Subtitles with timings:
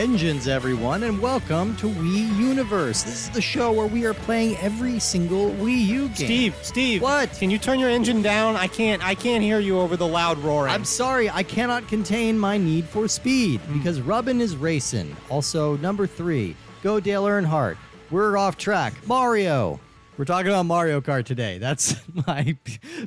[0.00, 3.02] Engines, everyone, and welcome to Wii Universe.
[3.02, 6.14] This is the show where we are playing every single Wii U game.
[6.14, 7.02] Steve, Steve.
[7.02, 7.30] What?
[7.34, 8.56] Can you turn your engine down?
[8.56, 10.72] I can't I can't hear you over the loud roaring.
[10.72, 13.76] I'm sorry, I cannot contain my need for speed hmm.
[13.76, 15.14] because Rubbin is racing.
[15.28, 17.76] Also, number three, go Dale Earnhardt.
[18.10, 18.94] We're off track.
[19.06, 19.80] Mario.
[20.20, 21.56] We're talking about Mario Kart today.
[21.56, 22.54] That's my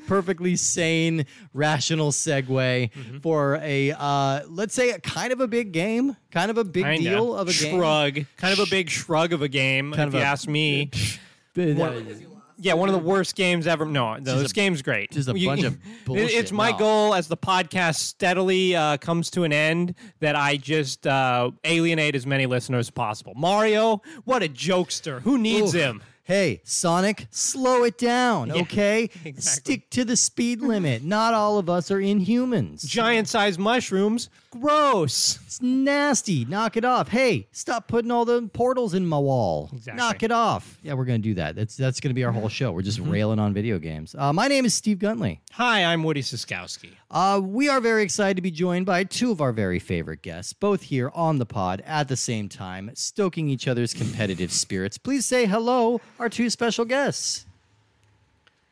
[0.08, 6.18] perfectly sane, rational segue for a, uh, let's say, a kind of a big game,
[6.32, 7.08] kind of a big Kinda.
[7.12, 7.76] deal of a game.
[7.78, 8.20] shrug.
[8.38, 10.90] Kind of a big shrug of a game, Kind if of you a- ask me.
[11.56, 13.86] One- Yeah, one of the worst games ever.
[13.86, 15.12] No, this a- game's great.
[15.12, 16.32] just a bunch of bullshit.
[16.32, 16.78] It's my No.
[16.80, 22.16] goal as the podcast steadily uh, comes to an end that I just uh, alienate
[22.16, 23.34] as many listeners as possible.
[23.36, 25.22] Mario, what a jokester.
[25.22, 25.80] Who needs Oof.
[25.82, 26.02] him?
[26.26, 29.04] Hey, Sonic, slow it down, okay?
[29.26, 29.42] exactly.
[29.42, 31.04] Stick to the speed limit.
[31.04, 32.86] Not all of us are inhumans.
[32.86, 34.30] Giant sized mushrooms.
[34.62, 35.40] Gross.
[35.48, 36.46] It's nasty.
[36.46, 37.08] Knock it off.
[37.08, 39.70] Hey, stop putting all the portals in my wall.
[39.74, 39.98] Exactly.
[39.98, 40.78] Knock it off.
[40.84, 41.56] Yeah, we're gonna do that.
[41.56, 42.72] That's that's gonna be our whole show.
[42.72, 43.10] We're just Mm-hmm.
[43.12, 44.16] railing on video games.
[44.18, 45.40] Uh, my name is Steve Guntley.
[45.54, 46.92] Hi, I'm Woody Siskowski.
[47.10, 50.54] Uh, we are very excited to be joined by two of our very favorite guests,
[50.54, 54.98] both here on the pod at the same time, stoking each other's competitive spirits.
[55.00, 57.46] Please say hello, our two special guests.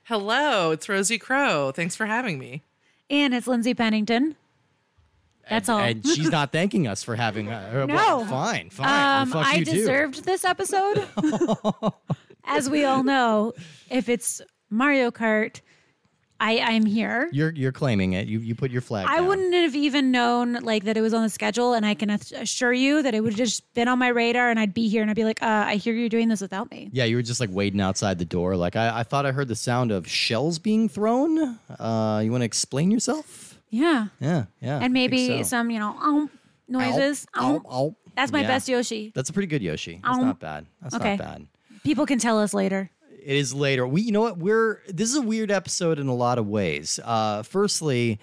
[0.04, 1.72] Hello, it's Rosie Crow.
[1.72, 2.64] Thanks for having me.
[3.10, 4.36] And it's Lindsay Pennington.
[5.50, 5.80] That's all.
[5.80, 7.86] And she's not thanking us for having her.
[7.88, 7.94] No.
[7.96, 9.22] Well, fine, fine.
[9.24, 9.72] Um, fuck I you too.
[9.72, 11.08] deserved this episode.
[12.46, 13.54] As we all know,
[13.90, 15.62] if it's Mario Kart,
[16.40, 17.30] I I'm here.
[17.32, 18.28] You're you're claiming it.
[18.28, 19.06] You you put your flag.
[19.08, 19.28] I down.
[19.28, 22.74] wouldn't have even known like that it was on the schedule, and I can assure
[22.74, 25.12] you that it would have just been on my radar, and I'd be here, and
[25.12, 27.40] I'd be like, uh, "I hear you're doing this without me." Yeah, you were just
[27.40, 28.56] like waiting outside the door.
[28.58, 31.60] Like I, I thought I heard the sound of shells being thrown.
[31.80, 33.51] Uh, you want to explain yourself?
[33.72, 34.80] Yeah, Yeah, yeah.
[34.82, 35.44] And maybe so.
[35.44, 36.30] some you know um,
[36.68, 37.26] noises.
[37.36, 37.66] Ow, um.
[37.66, 37.96] ow, ow.
[38.16, 38.48] That's my Yeah.
[38.48, 39.12] best Yoshi.
[39.16, 40.02] That's a pretty good Yoshi.
[40.04, 40.66] That's not bad.
[40.82, 41.16] That's Okay.
[41.16, 41.48] not bad.
[41.84, 42.92] People can tell us later.
[43.24, 43.88] It is later.
[43.88, 44.38] We, you know what?
[44.38, 47.00] We're this is a weird episode in a lot of ways.
[47.04, 48.20] Uh, firstly,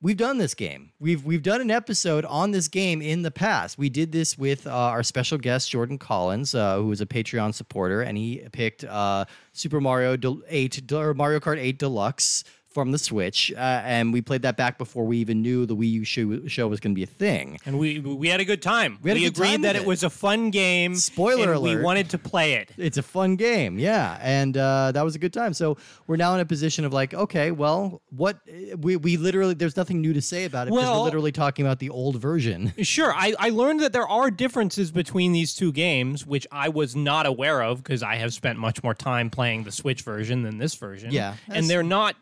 [0.00, 0.92] we've done this game.
[1.00, 3.78] We've we've done an episode on this game in the past.
[3.78, 7.54] We did this with uh, our special guest Jordan Collins, uh, who was a Patreon
[7.54, 10.16] supporter, and he picked uh, Super Mario
[10.48, 12.44] Eight or Mario Kart Eight Deluxe
[12.76, 13.56] from the Switch, uh,
[13.96, 16.78] and we played that back before we even knew the Wii U show, show was
[16.78, 17.58] going to be a thing.
[17.64, 18.98] And we we had a good time.
[19.00, 19.88] We had a good agreed time that it it.
[19.88, 20.94] was a fun game.
[20.94, 22.70] Spoiler and We wanted to play it.
[22.76, 26.34] it's a fun game yeah and uh, that was a good time so we're now
[26.34, 28.40] in a position of like okay well what
[28.76, 31.78] we, we literally there's nothing new to say about it because we're literally talking about
[31.78, 36.26] the old version Sure, I, I learned that there are differences between these two games,
[36.26, 39.72] which I was not aware of because I have spent much more time playing the
[39.72, 41.12] Switch version than this version.
[41.12, 42.16] Yeah, and they're not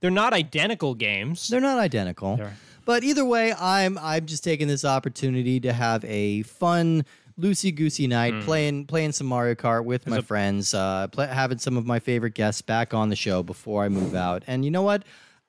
[0.00, 1.48] they're not identical games.
[1.48, 6.04] they're not identical They're- but either way i'm i'm just taking this opportunity to have
[6.04, 7.04] a fun
[7.38, 8.40] loosey goosey night Hmm.
[8.42, 12.34] playing playing some mario kart with my friends uh pla having some of my favorite
[12.34, 15.02] guests back on the show before i move out and you know what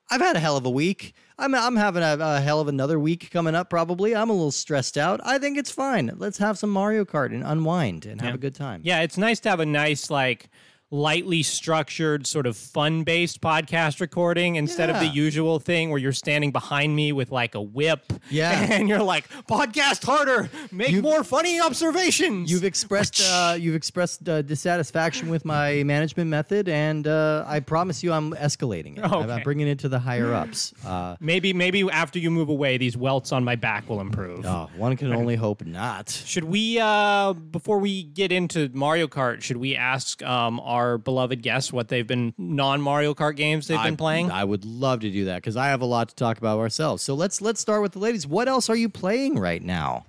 [0.09, 1.13] I've had a hell of a week.
[1.37, 4.15] I'm, I'm having a, a hell of another week coming up, probably.
[4.15, 5.19] I'm a little stressed out.
[5.25, 6.09] I think it's fine.
[6.15, 8.79] Let's have some Mario Kart and unwind and have a good time.
[8.85, 10.47] Yeah, it's nice to have a nice like
[10.89, 16.49] lightly structured sort of fun-based podcast recording instead of the usual thing where you're standing
[16.49, 18.51] behind me with like a whip Yeah.
[18.71, 24.29] and you're like podcast harder make You've- more funny observations You've expressed uh, you've expressed
[24.29, 29.03] uh, dissatisfaction with my management method, and uh, I promise you, I'm escalating it.
[29.03, 29.43] I'm- I'm Okay.
[29.43, 30.73] bringing it to the higher ups.
[30.85, 34.69] Uh, maybe maybe after you move away these welts on my back will improve oh,
[34.77, 36.09] one can only hope not.
[36.09, 41.41] Should we, uh, before we get into Mario Kart, should we ask um, our beloved
[41.41, 44.31] guests what they've been non Mario Kart games they've I, been playing?
[44.31, 47.03] I would love to do that because I have a lot to talk about ourselves.
[47.03, 48.27] So let's let's start with the ladies.
[48.27, 50.05] What else are you playing right now?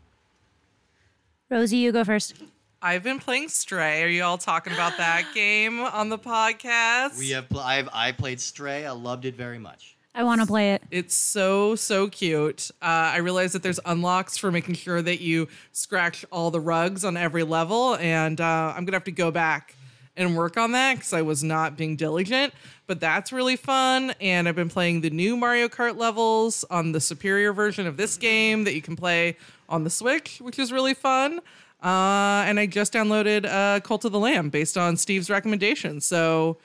[1.50, 2.34] Rosie, you go first.
[2.80, 4.02] I've been playing Stray.
[4.02, 7.18] Are you all talking about that game on the podcast?
[7.32, 7.48] have.
[7.48, 8.86] Pl- I've I played Stray.
[8.86, 9.96] I loved it very much.
[10.14, 10.82] I want to play it.
[10.90, 12.70] It's so so cute.
[12.82, 17.04] Uh, I realize that there's unlocks for making sure that you scratch all the rugs
[17.04, 19.74] on every level, and uh, I'm gonna have to go back
[20.18, 22.52] and work on that because I was not being diligent.
[22.86, 27.00] But that's really fun, and I've been playing the new Mario Kart levels on the
[27.00, 29.36] superior version of this game that you can play
[29.68, 31.40] on the Switch, which is really fun.
[31.82, 36.00] Uh, and I just downloaded uh, Cult of the Lamb based on Steve's recommendation.
[36.00, 36.58] So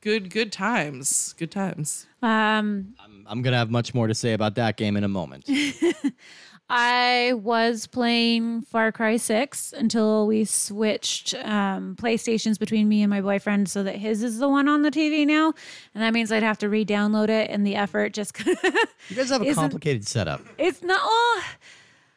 [0.00, 2.06] good, good times, good times.
[2.22, 5.48] Um, I'm, I'm gonna have much more to say about that game in a moment.
[6.68, 13.20] I was playing Far Cry 6 until we switched um, PlayStations between me and my
[13.20, 15.54] boyfriend so that his is the one on the TV now.
[15.94, 18.36] And that means I'd have to re download it, and the effort just.
[18.44, 18.56] You
[19.14, 20.40] guys have a complicated setup.
[20.58, 20.98] it's not.
[21.02, 21.44] Oh,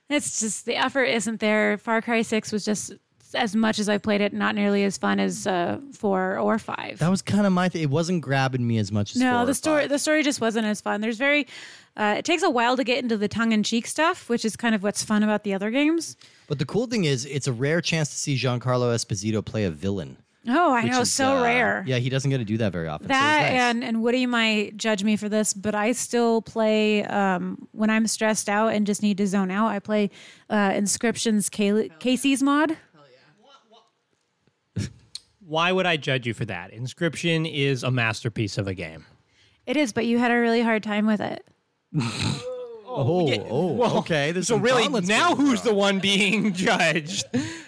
[0.09, 1.77] It's just the effort isn't there.
[1.77, 2.93] Far Cry 6 was just
[3.35, 6.99] as much as I played it, not nearly as fun as uh, 4 or 5.
[6.99, 7.81] That was kind of my thing.
[7.81, 9.89] It wasn't grabbing me as much as four no, or the story five.
[9.89, 11.01] the story just wasn't as fun.
[11.01, 11.47] There's very
[11.97, 14.55] uh, it takes a while to get into the tongue in cheek stuff, which is
[14.55, 16.15] kind of what's fun about the other games.
[16.47, 19.71] But the cool thing is, it's a rare chance to see Giancarlo Esposito play a
[19.71, 20.17] villain.
[20.47, 21.83] Oh, I know, is, so uh, rare.
[21.85, 23.07] Yeah, he doesn't get to do that very often.
[23.07, 23.61] so That nice.
[23.61, 28.07] and and Woody might judge me for this, but I still play um, when I'm
[28.07, 29.67] stressed out and just need to zone out.
[29.67, 30.09] I play
[30.49, 32.77] uh, Inscryption's Kay- Kaycee's mod.
[35.49, 36.71] Why would I judge you for that?
[36.71, 39.07] Inscryption is a masterpiece of a game.
[39.65, 41.43] It is, but you had a really hard time with it.
[41.99, 44.31] oh, oh, okay.
[44.31, 45.65] There's So some really, gauntlets now going who's on.
[45.65, 47.25] the one being judged?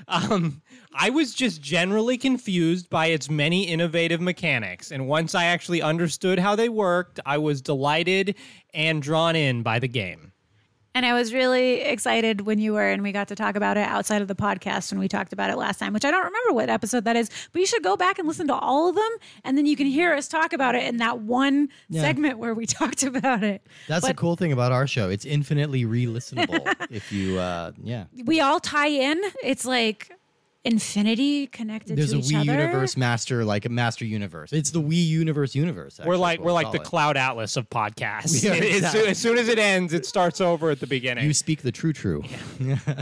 [0.07, 0.61] Um,
[0.93, 6.37] I was just generally confused by its many innovative mechanics, and once I actually understood
[6.37, 8.35] how they worked, I was delighted
[8.75, 10.30] and drawn in by the game.
[10.93, 13.87] And I was really excited when you were, and we got to talk about it
[13.87, 16.53] outside of the podcast when we talked about it last time, which I don't remember
[16.53, 19.11] what episode that is, but you should go back and listen to all of them,
[19.45, 22.65] and then you can hear us talk about it in that one segment where we
[22.65, 23.65] talked about it.
[23.87, 25.09] That's the But cool thing about our show.
[25.09, 26.75] It's infinitely re-listenable.
[26.89, 28.05] if you, uh, yeah.
[28.25, 29.21] we all tie in.
[29.43, 30.11] It's like
[30.63, 32.61] infinity connected There's to a each Wii other.
[32.61, 34.53] Universe master, like a master universe.
[34.53, 35.99] It's the Wii Universe universe.
[36.03, 36.83] We're like we're like the it.
[36.83, 38.43] cloud atlas of podcasts.
[38.43, 38.51] Yeah,
[38.85, 41.25] As soon- as, soon as it ends, it starts over at the beginning.
[41.25, 42.23] You speak the true true.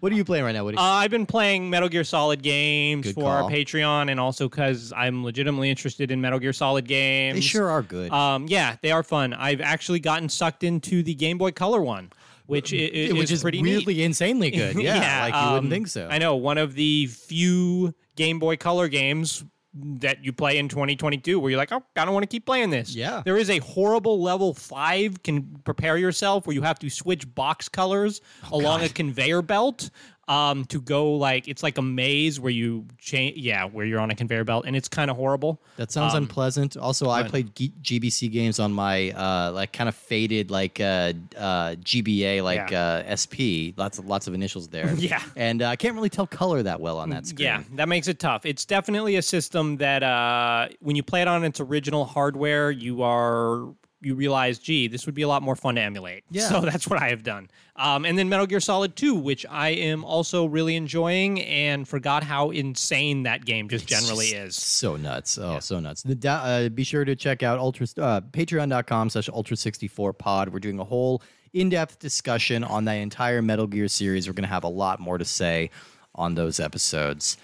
[0.00, 0.64] what are you playing right now?
[0.64, 3.50] What Uh, I've been playing Metal Gear Solid games Good for our.
[3.50, 7.36] Patreon, and also because I'm legitimately interested in Metal Gear Solid games.
[7.36, 8.10] they sure are good.
[8.10, 9.32] Um, yeah, they are fun.
[9.34, 12.10] I've actually gotten sucked into the Game Boy Color one,
[12.50, 14.04] which i- i- which is pretty weirdly neat.
[14.04, 14.76] insanely good.
[14.76, 16.08] Yeah, like you wouldn't um, think so.
[16.10, 21.38] I know one of the few Game Boy Color games that you play in 2022
[21.38, 22.92] where you're like, oh, I don't want to keep playing this.
[22.92, 23.22] Yeah.
[23.24, 25.22] There is a horrible level five.
[25.22, 28.20] Can prepare yourself where you have to switch box colors
[28.50, 29.90] Oh, along a conveyor belt.
[30.30, 34.10] Um, to go like it's like a maze where you change, yeah, where you're on
[34.12, 35.60] a conveyor belt, and it's kind of horrible.
[35.76, 36.76] That sounds Um, unpleasant.
[36.76, 41.14] Also, I played G- GBC games on my uh, like kind of faded like uh,
[41.36, 43.02] uh, GBA like Yeah.
[43.08, 43.74] uh, SP.
[43.76, 44.94] Lots of lots of initials there.
[44.98, 45.20] Yeah.
[45.34, 47.46] and uh, I can't really tell color that well on that screen.
[47.46, 48.46] Yeah, that makes it tough.
[48.46, 53.02] It's definitely a system that uh, when you play it on its original hardware, you
[53.02, 56.24] are you realize, gee, this would be a lot more fun to emulate.
[56.30, 56.48] Yeah.
[56.48, 57.50] So that's what I have done.
[57.76, 62.22] Um, and then Metal Gear Solid 2, which I am also really enjoying, and forgot
[62.22, 64.56] how insane that game just generally Just is.
[64.56, 65.38] So nuts.
[65.38, 66.02] Oh, so nuts.
[66.02, 70.50] The, uh, be sure to check out ultra uh, patreon.com slash ultra 64 pod.
[70.50, 71.22] We're doing a whole
[71.52, 74.28] in-depth discussion on that entire Metal Gear series.
[74.28, 75.70] We're going to have a lot more to say
[76.14, 77.36] on those episodes.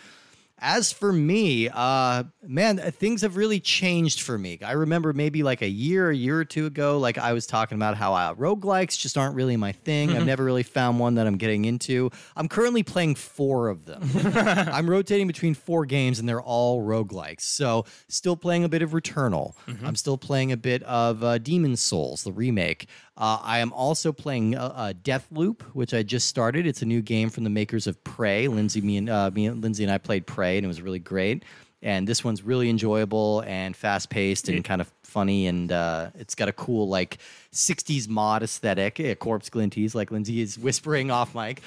[0.59, 4.59] As for me, uh, man, things have really changed for me.
[4.65, 7.77] I remember maybe like a year, a year or two ago, like I was talking
[7.77, 10.17] about how uh, roguelikes just aren't really my thing.
[10.17, 12.11] I've never really found one that I'm getting into.
[12.37, 14.03] I'm currently playing four of them.
[14.35, 17.43] I'm rotating between four games and they're all roguelikes.
[17.43, 19.53] So, still playing a bit of Returnal.
[19.85, 22.89] I'm still playing a bit of uh, Demon Souls, the remake.
[23.19, 26.67] Uh, I am also playing uh, uh, Deathloop, which I just started.
[26.67, 28.47] It's a new game from the makers of Prey.
[28.47, 31.45] Lindsay, me and uh, me, Lindsay and I played Prey, and it was really great.
[31.83, 36.35] And this one's really enjoyable and fast paced and kind of funny, and uh, it's
[36.35, 37.19] got a cool like
[37.53, 39.01] '60s mod aesthetic.
[39.01, 41.63] Uh, corpse glinties, like Lindsay is whispering off mic.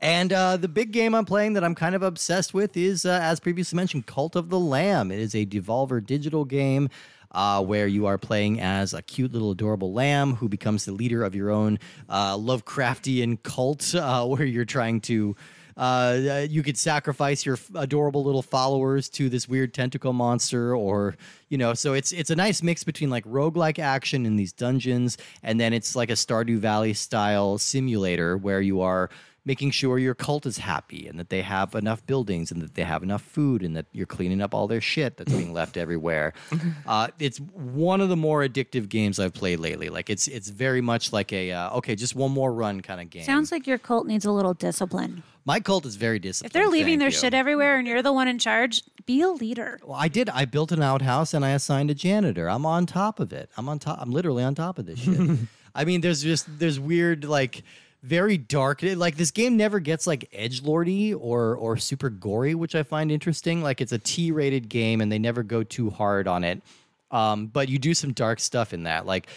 [0.00, 3.20] And uh, the big game I'm playing that I'm kind of obsessed with is, uh,
[3.22, 5.10] as previously mentioned, Cult of the Lamb.
[5.10, 6.90] It is a Devolver digital game
[7.34, 11.24] uh, where you are playing as a cute little adorable lamb who becomes the leader
[11.24, 15.36] of your own uh, Lovecraftian cult, uh, where you're trying to.
[15.76, 21.16] Uh, you could sacrifice your adorable little followers to this weird tentacle monster, or
[21.48, 21.74] you know.
[21.74, 25.72] So it's it's a nice mix between like roguelike action in these dungeons, and then
[25.72, 29.10] it's like a Stardew Valley style simulator where you are
[29.46, 32.82] making sure your cult is happy and that they have enough buildings and that they
[32.82, 36.32] have enough food and that you're cleaning up all their shit that's being left everywhere.
[36.86, 39.88] Uh, it's one of the more addictive games I've played lately.
[39.88, 43.10] Like it's it's very much like a uh, okay, just one more run kind of
[43.10, 43.22] game.
[43.22, 45.22] Sounds like your cult needs a little discipline.
[45.44, 46.50] My cult is very disciplined.
[46.50, 47.14] If they're leaving their you.
[47.14, 49.78] shit everywhere and you're the one in charge, be a leader.
[49.84, 50.28] Well, I did.
[50.30, 52.48] I built an outhouse and I assigned a janitor.
[52.48, 53.50] I'm on top of it.
[53.56, 53.98] I'm on top.
[54.00, 55.38] I'm literally on top of this shit.
[55.74, 57.62] I mean, there's just there's weird like
[58.04, 58.82] very dark.
[58.82, 63.10] Like this game never gets like edge lordy or or super gory, which I find
[63.10, 63.62] interesting.
[63.62, 66.62] Like it's a T-rated game and they never go too hard on it.
[67.10, 69.06] Um, but you do some dark stuff in that.
[69.06, 69.28] Like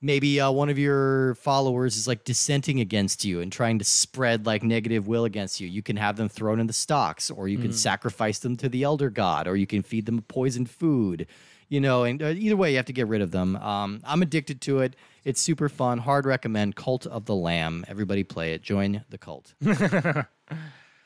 [0.00, 4.46] maybe uh, one of your followers is like dissenting against you and trying to spread
[4.46, 5.68] like negative will against you.
[5.68, 8.82] You can have them thrown in the stocks, or you can sacrifice them to the
[8.82, 11.26] elder god, or you can feed them poisoned food.
[11.68, 13.56] You know, and uh, either way, you have to get rid of them.
[13.56, 14.94] Um, I'm addicted to it.
[15.24, 15.98] It's super fun.
[15.98, 16.74] Hard recommend.
[16.76, 17.84] Cult of the Lamb.
[17.88, 18.62] Everybody play it.
[18.62, 19.54] Join the cult.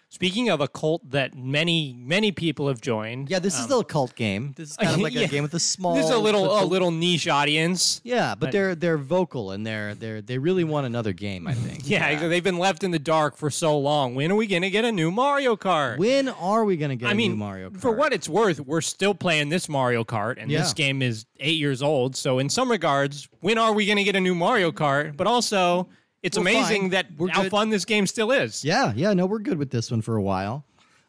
[0.08, 3.28] Speaking of a cult that many many people have joined.
[3.28, 4.54] Yeah, this is um, the cult game.
[4.56, 5.22] This is kind of like Yeah.
[5.22, 5.94] a game with a small.
[5.96, 8.00] This is a little a little niche audience.
[8.04, 11.46] Yeah, but they're they're vocal and they're they're they really want another game.
[11.46, 11.82] I think.
[11.88, 14.14] Yeah, they've been left in the dark for so long.
[14.14, 15.98] When are we gonna get a new Mario Kart?
[15.98, 17.80] When are we gonna get I a mean, new Mario Kart?
[17.80, 21.58] for what it's worth, we're still playing this Mario Kart, and this game is eight
[21.58, 22.16] years old.
[22.16, 25.16] So, in some regards, when are we going to get a new Mario Kart?
[25.16, 25.88] But also,
[26.26, 26.90] it's We're amazing fine.
[26.90, 27.50] that We're how good.
[27.50, 28.64] fun this game still is.
[28.64, 30.64] Yeah, yeah, no, we're good with this one for a while.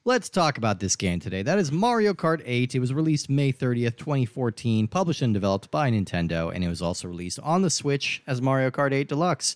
[0.05, 1.41] Let's talk about this game today.
[1.41, 2.75] That is Mario Kart 8.
[2.75, 7.09] It was released May 30th, 2014, published and developed by Nintendo, and it was also
[7.09, 9.55] released on the Switch as Mario Kart 8 Deluxe.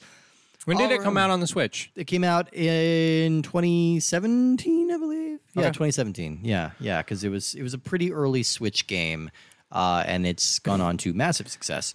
[0.65, 1.89] When did it come out on the Switch?
[1.96, 5.39] It came out in 2017, I believe.
[5.56, 5.70] Yeah, Okay.
[5.70, 6.41] 2017.
[6.44, 9.32] Yeah, yeah, because it was it was a pretty early Switch game,
[9.72, 11.94] uh, and it's gone on to massive success.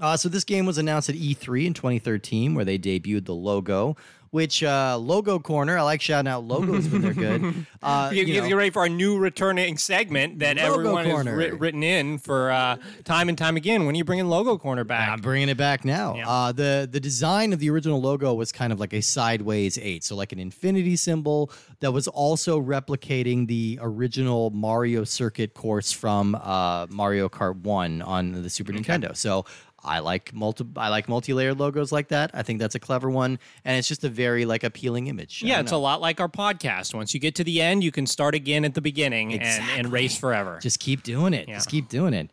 [0.00, 3.96] Uh, so this game was announced at E3 in 2013, where they debuted the logo.
[4.30, 5.78] Which uh, logo corner?
[5.78, 7.66] I like shouting out logos when they're good.
[7.82, 11.36] Uh, You, you know, get ready for our new returning segment that everyone has Corner.
[11.36, 13.86] writ- written in for uh, time and time again.
[13.86, 15.08] When are you bringing Logo Corner back?
[15.08, 16.16] I'm bringing it back now.
[16.16, 16.28] Yeah.
[16.28, 20.02] Uh, the the design of the original logo was kind of like a sideways eight,
[20.02, 26.34] so like an infinity symbol that was also replicating the original Mario circuit course from
[26.34, 29.16] uh, Mario Kart One on the Super Nintendo.
[29.16, 29.44] So.
[29.86, 32.30] I like multi I like multi-layered logos like that.
[32.34, 35.42] I think that's a clever one, and it's just a very like appealing image.
[35.42, 35.78] Yeah, it's know.
[35.78, 36.94] a lot like our podcast.
[36.94, 39.92] Once you get to the end, you can start again at the beginning and, and
[39.92, 40.58] race forever.
[40.60, 41.48] Just keep doing it.
[41.48, 42.30] Just keep doing it.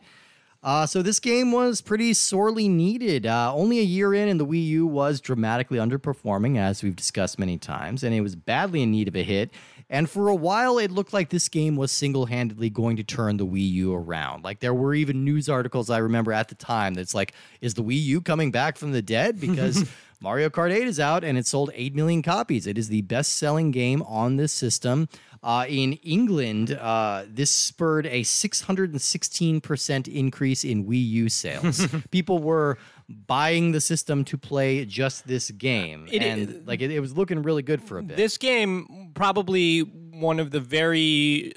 [0.64, 3.26] Uh, so this game was pretty sorely needed.
[3.26, 7.38] Uh, only a year in, and the Wii U was dramatically underperforming, as we've discussed
[7.38, 9.50] many times, and it was badly in need of a hit.
[9.90, 13.46] And for a while, it looked like this game was single-handedly going to turn the
[13.46, 14.44] Wii U around.
[14.44, 17.82] Like there were even news articles I remember at the time that's like, "Is the
[17.82, 19.88] Wii U coming back from the dead?" Because
[20.20, 22.66] Mario Kart 8 is out and it sold 8 million copies.
[22.66, 25.08] It is the best-selling game on this system.
[25.42, 31.86] Uh, in England, uh, this spurred a 616% increase in Wii U sales.
[32.10, 37.00] People were buying the system to play just this game, It- and like it, it
[37.00, 38.16] was looking really good for a bit.
[38.16, 41.52] This game probably one of the very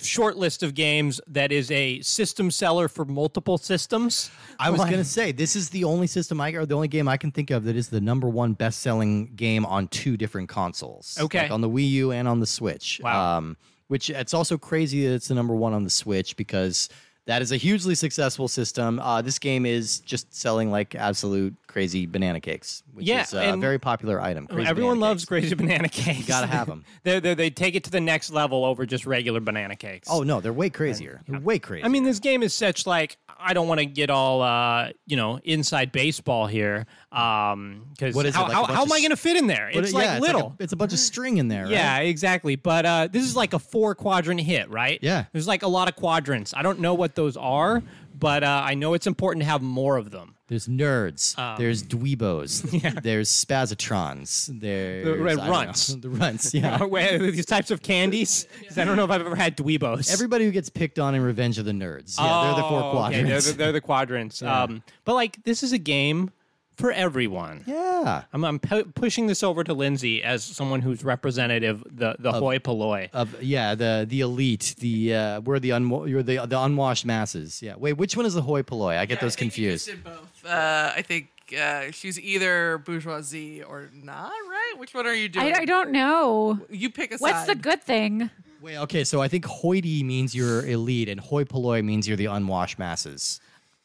[0.00, 4.30] short list of games that is a system seller for multiple systems.
[4.58, 7.16] I was gonna say this is the only system I or the only game I
[7.18, 11.18] can think of that is the number one best-selling game on two different consoles.
[11.20, 11.42] Okay.
[11.42, 13.00] like on the Wii U and on the Switch.
[13.04, 13.38] Wow.
[13.38, 13.56] Um,
[13.88, 16.88] which it's also crazy that it's the number one on the Switch because
[17.26, 18.98] that is a hugely successful system.
[18.98, 23.52] Uh, this game is just selling like absolute crazy banana cakes, which Yeah, is uh,
[23.54, 24.46] a very popular item.
[24.46, 25.28] Crazy Everyone loves cakes.
[25.28, 26.18] crazy banana cakes.
[26.20, 26.84] You gotta have 'em.
[27.02, 30.08] they they take it to the next level over just regular banana cakes.
[30.10, 31.22] Oh no, they're way crazier.
[31.26, 31.86] They're way crazier.
[31.86, 35.16] I mean, this game is such like I don't want to get all uh, you
[35.16, 38.98] know inside baseball here, um, because What is it, how, like how, how am I
[39.00, 39.68] going to fit in there?
[39.72, 40.54] It's it- like yeah, little.
[40.58, 41.66] a, it's a bunch of string in there.
[41.66, 42.02] Yeah, right?
[42.08, 42.56] exactly.
[42.56, 44.98] But uh, this is like a four quadrant hit, right?
[45.02, 45.24] Yeah.
[45.32, 46.54] There's like a lot of quadrants.
[46.54, 47.82] I don't know what those are,
[48.18, 50.34] but uh, I know it's important to have more of them.
[50.52, 51.38] There's nerds.
[51.38, 53.02] Um, there's dweebos.
[53.02, 54.48] There's spazatrons.
[54.60, 55.86] There's I don't know, runts.
[56.02, 56.52] The runts.
[56.52, 56.82] Yeah.
[56.84, 58.46] Where- These types of candies.
[58.68, 60.12] 'Cause I don't know if I've ever had dweebos.
[60.12, 62.18] Everybody who gets picked on in Revenge of the Nerds.
[62.18, 62.90] Yeah, they're the four Oh, okay,
[63.22, 63.44] quadrants.
[63.46, 64.42] They're, the, they're the quadrants.
[64.42, 66.30] Um, but like, this is a game
[66.76, 67.64] for everyone.
[67.66, 68.24] yeah.
[68.32, 72.58] I'm, I'm pu- pushing this over to Lindsay as someone who's representative the the hoi
[72.58, 73.08] polloi.
[73.12, 77.62] Of yeah, the the elite, the uh, we're the unwa- you're the the unwashed masses.
[77.62, 77.74] Yeah.
[77.76, 78.96] Wait, which one is the hoi polloi?
[78.98, 79.86] I get those confused.
[79.86, 80.44] Did both.
[80.44, 81.28] Uh, I think
[81.60, 84.30] uh, she's either bourgeoisie or not.
[84.30, 84.74] Right?
[84.78, 85.54] Which one are you doing?
[85.54, 86.58] I, I don't know.
[86.70, 88.30] You pick a What's the good thing?
[88.60, 92.26] Wait, okay, so I think hoity means you're elite, and hoi polloi means you're the
[92.26, 93.40] unwashed masses.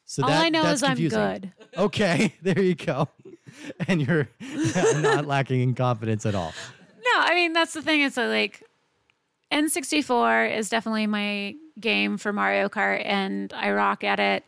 [0.09, 1.19] So All that, I know that's is I'm confusing.
[1.19, 1.51] good.
[1.77, 3.07] Okay, there you go.
[3.87, 4.27] And you're
[5.01, 6.53] not lacking in confidence at all.
[6.97, 8.01] No, I mean that's the thing.
[8.01, 8.63] It's like
[9.51, 14.43] N64 is definitely my game for Mario Kart, and I rock at it.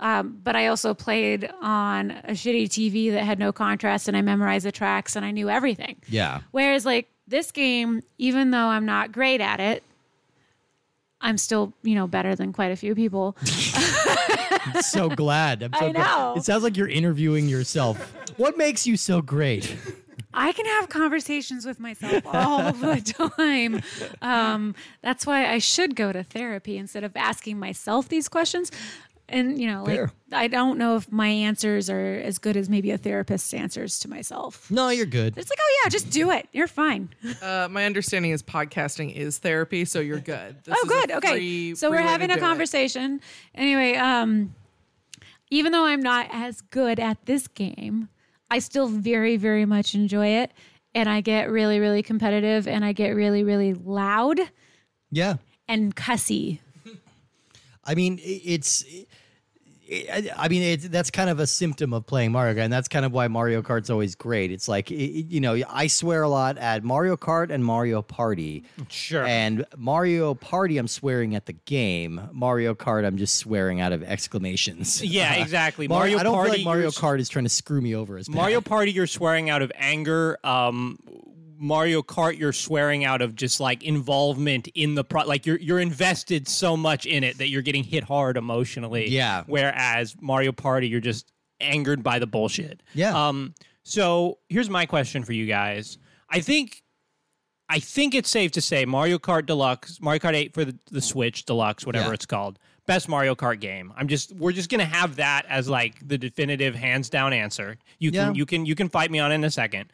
[0.00, 4.22] Um, but I also played on a shitty TV that had no contrast, and I
[4.22, 5.96] memorized the tracks, and I knew everything.
[6.08, 6.40] Yeah.
[6.50, 9.82] Whereas like this game, even though I'm not great at it,
[11.20, 13.36] I'm still you know better than quite a few people.
[14.74, 15.62] I'm so glad.
[15.62, 16.02] I'm so I glad.
[16.02, 16.34] know.
[16.36, 17.98] It sounds like you're interviewing yourself.
[18.38, 19.76] What makes you so great?
[20.34, 23.00] I can have conversations with myself all the
[23.36, 23.82] time.
[24.22, 28.70] Um, that's why I should go to therapy instead of asking myself these questions.
[29.28, 30.12] And you know, like Fair.
[30.32, 34.08] I don't know if my answers are as good as maybe a therapist's answers to
[34.10, 34.70] myself.
[34.70, 35.38] No, you're good.
[35.38, 36.48] It's like, oh yeah, just do it.
[36.52, 37.08] You're fine.
[37.42, 40.56] Uh, my understanding is podcasting is therapy, so you're good.
[40.64, 41.10] This oh is good.
[41.12, 41.32] Okay.
[41.32, 42.42] free- so free we're having a do it.
[42.42, 43.20] conversation.
[43.54, 44.54] Anyway, um
[45.50, 48.08] even though I'm not as good at this game,
[48.50, 50.50] I still very, very much enjoy it.
[50.94, 54.40] And I get really, really competitive and I get really, really loud
[55.10, 55.36] Yeah.
[55.68, 56.60] and cussy.
[57.84, 58.84] I mean, it's.
[60.38, 63.12] i mean, that's kind of a symptom of playing Mario Kart, and that's kind of
[63.12, 64.50] why Mario Kart's always great.
[64.50, 68.64] It's like, you know, I swear a lot at Mario Kart and Mario Party.
[68.88, 69.24] Sure.
[69.24, 72.22] And Mario Party, I'm swearing at the game.
[72.32, 75.02] Mario Kart, I'm just swearing out of exclamations.
[75.12, 75.88] Yeah, exactly.
[75.88, 78.16] Mario, Mario I don't Party, feel like Mario Kart is trying to screw me over
[78.16, 78.36] as bad.
[78.36, 80.38] Mario Party, you're swearing out of anger.
[80.42, 80.98] Um,
[81.62, 85.22] Mario Kart, you're swearing out of just like involvement in the pro.
[85.24, 89.08] Like you're you're invested so much in it that you're getting hit hard emotionally.
[89.08, 89.44] Yeah.
[89.46, 92.82] Whereas Mario Party, you're just angered by the bullshit.
[92.94, 93.28] Yeah.
[93.28, 93.54] Um.
[93.84, 95.98] So here's my question for you guys.
[96.28, 96.82] I think.
[97.68, 101.00] I think it's safe to say Mario Kart Deluxe, Mario Kart 8 for the, the
[101.00, 102.14] Switch Deluxe, whatever Yeah.
[102.14, 103.94] it's called, best Mario Kart game.
[103.96, 107.78] I'm just we're just gonna have that as like the definitive hands down answer.
[107.98, 109.90] You can you can you can fight me on it in a second.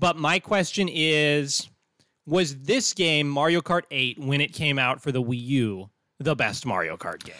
[0.00, 1.68] But my question is
[2.26, 6.34] was this game Mario Kart 8 when it came out for the Wii U the
[6.34, 7.34] best Mario Kart game?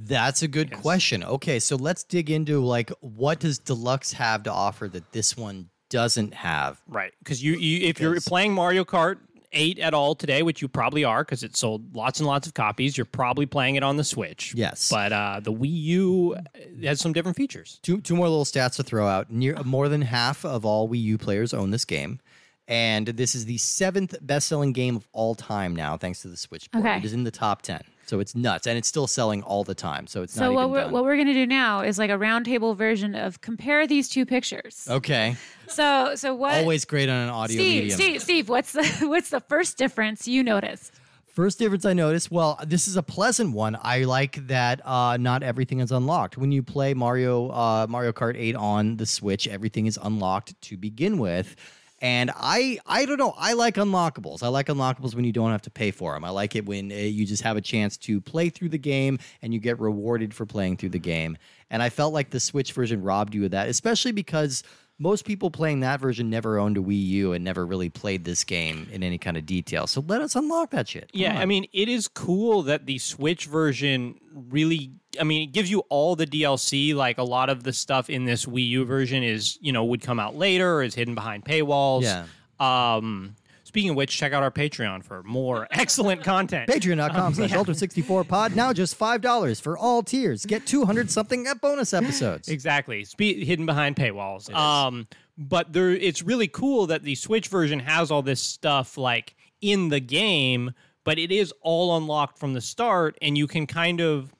[0.00, 1.22] That's a good question.
[1.22, 5.68] Okay, so let's dig into like what does Deluxe have to offer that this one
[5.90, 6.80] doesn't have?
[6.88, 7.12] Right.
[7.18, 9.18] Because you, you if you're playing Mario Kart
[9.52, 12.54] 8 at all today, which you probably are because it sold lots and lots of
[12.54, 14.54] copies, you're probably playing it on the Switch.
[14.54, 14.88] Yes.
[14.90, 16.36] But uh, the Wii U
[16.82, 17.78] has some different features.
[17.82, 19.30] Two two more little stats to throw out.
[19.30, 22.20] Near more than half of all Wii U players own this game.
[22.68, 26.68] And this is the seventh best-selling game of all time now, thanks to the Switch
[26.70, 26.84] board.
[26.84, 26.96] Okay.
[26.98, 29.74] It is in the top ten, so it's nuts, and it's still selling all the
[29.74, 30.06] time.
[30.06, 30.92] So it's So not what even we're done.
[30.92, 34.86] what we're gonna do now is like a roundtable version of compare these two pictures.
[34.90, 35.36] okay,
[35.68, 38.00] So so what always great on an audio Steve, medium.
[38.00, 40.92] Steve, Steve, what's the what's the first difference you noticed?
[41.26, 43.76] First difference I noticed, well, this is a pleasant one.
[43.82, 46.38] I like that uh, not everything is unlocked.
[46.38, 50.78] When you play Mario uh, Mario Kart 8 on the Switch, everything is unlocked to
[50.78, 51.54] begin with.
[52.00, 54.42] And I I don't know, I like unlockables.
[54.42, 56.24] I like unlockables when you don't have to pay for them.
[56.24, 59.18] I like it when uh, you just have a chance to play through the game
[59.40, 61.38] and you get rewarded for playing through the game.
[61.70, 64.62] And I felt like the Switch version robbed you of that, especially because
[64.98, 68.44] most people playing that version never owned a Wii U and never really played this
[68.44, 69.86] game in any kind of detail.
[69.86, 71.12] So let us unlock that shit.
[71.12, 71.42] Come Yeah, on.
[71.42, 74.92] I mean, it is cool that the Switch version really.
[75.20, 76.94] I mean, it gives you all the DLC.
[76.94, 80.02] Like a lot of the stuff in this Wii U version is, you know, would
[80.02, 82.02] come out later or is hidden behind paywalls.
[82.02, 82.24] Yeah.
[82.58, 83.34] Um,
[83.66, 86.70] speaking of which, check out our Patreon for more excellent content.
[86.70, 88.54] Patreon.com slash Ultra64pod.
[88.54, 90.46] Now just $5 for all tiers.
[90.46, 92.48] Get 200 something bonus episodes.
[92.48, 93.04] Exactly.
[93.04, 94.52] Spe- hidden behind paywalls.
[94.54, 99.34] Um, but there, it's really cool that the Switch version has all this stuff like
[99.60, 100.72] in the game,
[101.04, 104.32] but it is all unlocked from the start, and you can kind of.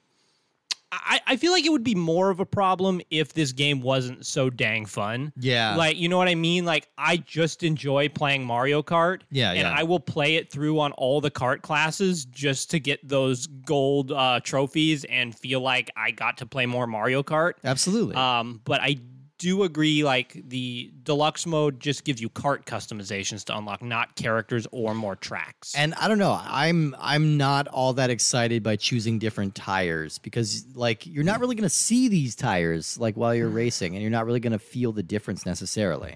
[0.91, 4.25] I, I feel like it would be more of a problem if this game wasn't
[4.25, 5.33] so dang fun.
[5.37, 5.75] Yeah.
[5.75, 6.63] Like, you know what I mean?
[6.63, 9.21] Like, I just enjoy playing Mario Kart.
[9.29, 9.75] Yeah, And yeah.
[9.77, 14.11] I will play it through on all the kart classes just to get those gold
[14.11, 17.53] uh, trophies and feel like I got to play more Mario Kart.
[17.63, 18.15] Absolutely.
[18.15, 18.97] Um, but I
[19.37, 24.67] do agree, like the deluxe mode just gives you cart customizations to unlock, not characters
[24.71, 25.75] or more tracks.
[25.75, 26.39] and I don't know.
[26.43, 31.55] I'm I'm not all that excited by choosing different tires because like you're not really
[31.55, 34.59] going to see these tires like while you're racing and you're not really going to
[34.59, 36.15] feel the difference necessarily.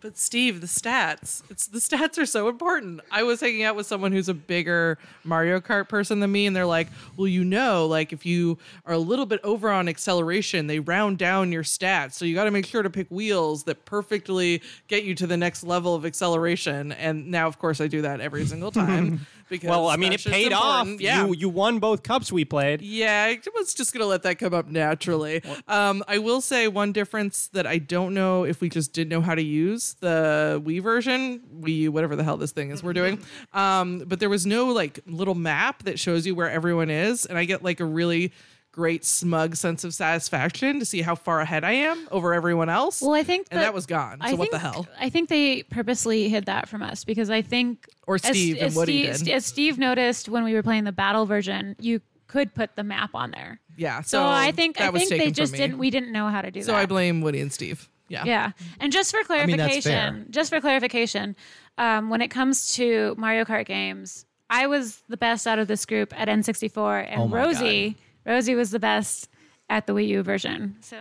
[0.00, 1.42] But Steve, the stats.
[1.50, 3.00] It's the stats are so important.
[3.10, 6.56] I was hanging out with someone who's a bigger Mario Kart person than me, and
[6.56, 10.66] they're like, Well, you know, like if you are a little bit over on acceleration,
[10.68, 12.14] they round down your stats.
[12.14, 15.64] So you gotta make sure to pick wheels that perfectly get you to the next
[15.64, 16.92] level of acceleration.
[16.92, 19.26] And now of course I do that every single time.
[19.50, 20.86] Because well, I mean, it shit's paid off.
[21.00, 21.26] Yeah.
[21.26, 22.80] You you won both cups we played.
[22.80, 25.42] Yeah, I was just gonna let that come up naturally.
[25.68, 29.20] Um, I will say one difference that I don't know if we just didn't know
[29.20, 32.92] how to use the Wii version, Wii U, whatever the hell this thing is we're
[32.92, 33.18] doing.
[33.52, 37.36] Um, but there was no like little map that shows you where everyone is, and
[37.36, 38.32] I get like a really
[38.72, 43.02] great smug sense of satisfaction to see how far ahead I am over everyone else.
[43.02, 44.18] Well, I think and that was gone.
[44.20, 44.86] So I what the hell?
[44.98, 48.66] I think they purposely hid that from us because I think Or as- Steve and
[48.66, 49.34] as Woody Steve, did.
[49.34, 53.10] As Steve noticed when we were playing the battle version, you could put the map
[53.14, 53.60] on there.
[53.76, 54.02] Yeah.
[54.02, 55.78] So, So, I think I think they just didn't.
[55.78, 56.72] We didn't know how to do So that.
[56.72, 57.88] So I blame Woody and Steve.
[58.08, 58.24] Yeah.
[58.24, 58.52] Yeah.
[58.80, 61.36] And just for mean, that's clarification, just for clarification,
[61.78, 65.86] um, when it comes to Mario Kart games, I was the best out of this
[65.86, 69.28] group at N64, and Oh my Rosie, Rosie was the best
[69.68, 70.76] at the Wii U version.
[70.80, 70.96] So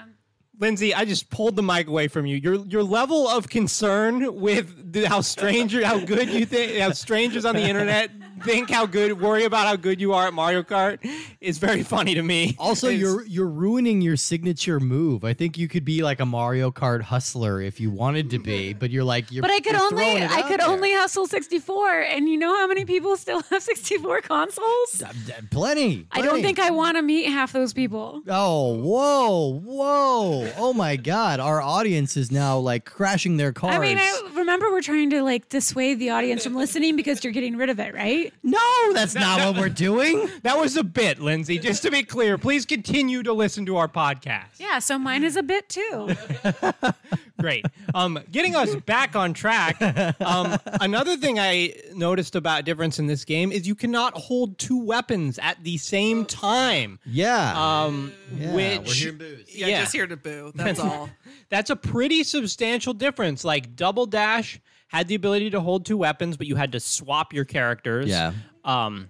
[0.59, 2.35] Lindsay, I just pulled the mic away from you.
[2.37, 7.45] Your your level of concern with the, how stranger, how good you think, how strangers
[7.45, 8.11] on the internet
[8.43, 10.97] think how good, worry about how good you are at Mario Kart
[11.41, 12.55] is very funny to me.
[12.57, 15.23] Also, It's- you're you're ruining your signature move.
[15.25, 18.73] I think you could be like a Mario Kart hustler if you wanted to be,
[18.73, 19.41] but you're like you're.
[19.41, 20.69] But I could only throwing it I could there.
[20.69, 25.03] only hustle 64 and you know how many people still have 64 consoles?
[25.25, 28.21] D- Plenty, I don't think I want to meet half those people.
[28.27, 30.48] Oh, whoa, whoa.
[30.57, 31.39] Oh my God.
[31.39, 33.75] Our audience is now like crashing their cars.
[33.75, 37.33] I mean, I remember we're trying to like dissuade the audience from listening because you're
[37.33, 38.33] getting rid of it, right?
[38.43, 40.29] no, that's not what we're doing.
[40.43, 41.59] that was a bit, Lindsay.
[41.59, 44.59] Just to be clear, please continue to listen to our podcast.
[44.59, 46.15] Yeah, so mine is a bit too.
[47.39, 47.65] Great.
[47.93, 49.81] Um, getting us back on track.
[50.21, 54.83] Um, another thing I noticed about difference in this game is you cannot hold two
[54.83, 56.99] weapons at the same time.
[57.05, 57.53] Yeah.
[57.83, 59.55] Um, Yeah, which we're hearing boos.
[59.55, 59.79] Yeah, Yeah.
[59.81, 60.51] just here to boo.
[60.55, 61.09] That's all.
[61.49, 63.43] that's a pretty substantial difference.
[63.43, 67.33] Like Double Dash had the ability to hold two weapons, but you had to swap
[67.33, 68.07] your characters.
[68.09, 68.33] Yeah.
[68.65, 69.09] Um,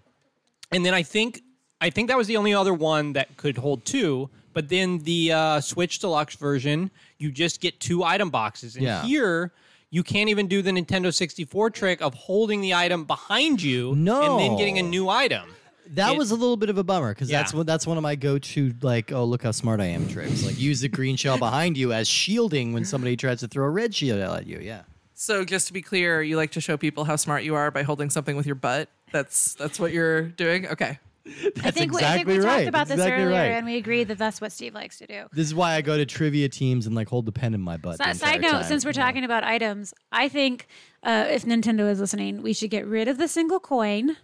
[0.72, 1.42] and then I think
[1.82, 4.30] I think that was the only other one that could hold two.
[4.60, 8.76] But then the uh, Switch Deluxe version, you just get two item boxes.
[8.76, 9.06] And Yeah.
[9.06, 9.54] here,
[9.90, 14.06] you can't even do the Nintendo 64 trick of holding the item behind you and
[14.06, 15.48] then getting a new item.
[15.92, 17.58] That It- was a little bit of a bummer because that's Yeah.
[17.60, 20.60] what that's one of my go-to like oh look how smart I am tricks like
[20.60, 23.96] use the green shell behind you as shielding when somebody tries to throw a red
[23.96, 24.82] shield at you yeah
[25.16, 27.84] So just to be clear, you like to show people how smart you are by
[27.84, 28.90] holding something with your butt.
[29.14, 30.68] That's that's what you're doing.
[30.68, 31.00] Okay.
[31.26, 32.56] I think we, I think exactly we right.
[32.58, 33.52] talked about this exactly earlier right.
[33.52, 35.24] and we agreed that that's what Steve likes to do.
[35.34, 37.78] this is why I go to trivia teams and like hold the pen in my
[37.78, 38.64] butt Si- Side note, time.
[38.64, 39.06] since we're Yeah.
[39.06, 40.68] talking about items, I think
[41.04, 44.18] uh, if Nintendo is listening, we should get rid of the single coin.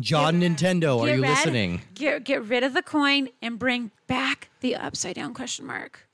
[0.00, 4.50] John Nintendo are you rid- listening Get get rid of the coin and bring back
[4.60, 6.08] the upside down question mark.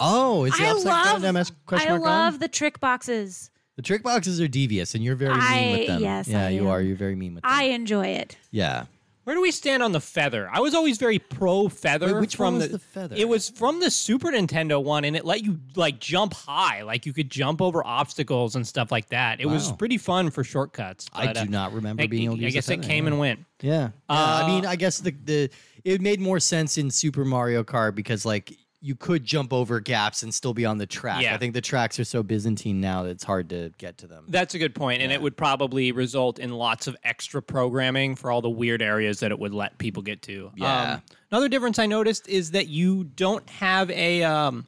[0.00, 2.40] oh is the I upside down MS question I mark I love on?
[2.40, 3.50] the trick boxes.
[3.76, 6.62] the trick boxes are devious and you're very mean with them yes, yeah I you
[6.62, 6.66] am.
[6.68, 8.36] are you're very mean with them I enjoy it.
[8.50, 8.86] yeah
[9.30, 10.50] Where do we stand on the feather?
[10.52, 12.14] I was always very pro feather.
[12.14, 13.14] Wait, which from one was the feather?
[13.16, 17.06] It was from the Super Nintendo one, and it let you like jump high, like
[17.06, 19.40] you could jump over obstacles and stuff like that.
[19.40, 21.06] It was pretty fun for shortcuts.
[21.12, 23.04] I do uh, not remember I, being able to I use the guess it came
[23.04, 23.10] yeah.
[23.12, 23.40] and went.
[23.60, 23.70] Yeah.
[23.70, 25.48] Yeah, I Uh, mean, I guess the the
[25.84, 30.22] it made more sense in Super Mario Kart because like you could jump over gaps
[30.22, 31.22] and still be on the track.
[31.22, 31.34] Yeah.
[31.34, 34.24] I think the tracks are so Byzantine now that it's hard to get to them.
[34.28, 38.30] That's a good point, and it would probably result in lots of extra programming for
[38.30, 40.50] all the weird areas that it would let people get to.
[40.56, 40.94] Yeah.
[40.94, 44.66] Um, another difference I noticed is that you don't have a um,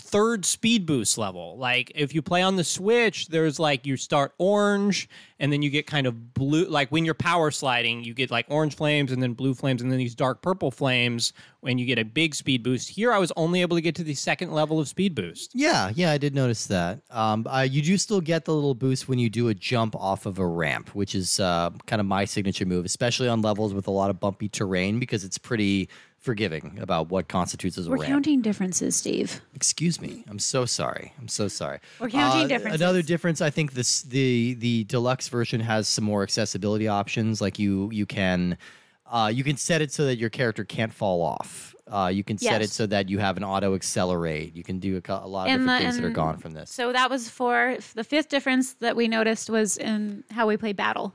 [0.00, 1.56] third speed boost level.
[1.58, 5.70] Like if you play on the Switch, there's like you start orange and then you
[5.70, 6.66] get kind of blue.
[6.66, 9.90] Like when you're power sliding, you get like orange flames and then blue flames and
[9.90, 12.88] then these dark purple flames when you get a big speed boost.
[12.88, 15.50] Here, I was only able to get to the second level of speed boost.
[15.54, 17.00] Yeah, yeah, I did notice that.
[17.10, 20.26] Um, uh, you do still get the little boost when you do a jump off
[20.26, 23.88] of a ramp, which is uh, kind of my signature move, especially on levels with
[23.88, 25.88] a lot of bumpy terrain because it's pretty
[26.26, 28.08] forgiving about what constitutes as a We're ramp.
[28.08, 29.40] counting differences, Steve.
[29.54, 30.24] Excuse me.
[30.28, 31.12] I'm so sorry.
[31.18, 31.78] I'm so sorry.
[32.00, 32.80] We're counting Uh, differences.
[32.82, 37.40] Another difference, I think this the the deluxe version has some more accessibility options.
[37.40, 38.58] Like you you can
[39.10, 41.74] uh, you can set it so that your character can't fall off.
[41.86, 44.56] Uh, you can set it so that you have an auto accelerate.
[44.56, 46.52] You can do a, a lot of And different the- things that are gone from
[46.54, 46.68] this.
[46.72, 50.72] So that was for the fifth difference that we noticed was in how we play
[50.72, 51.14] battle.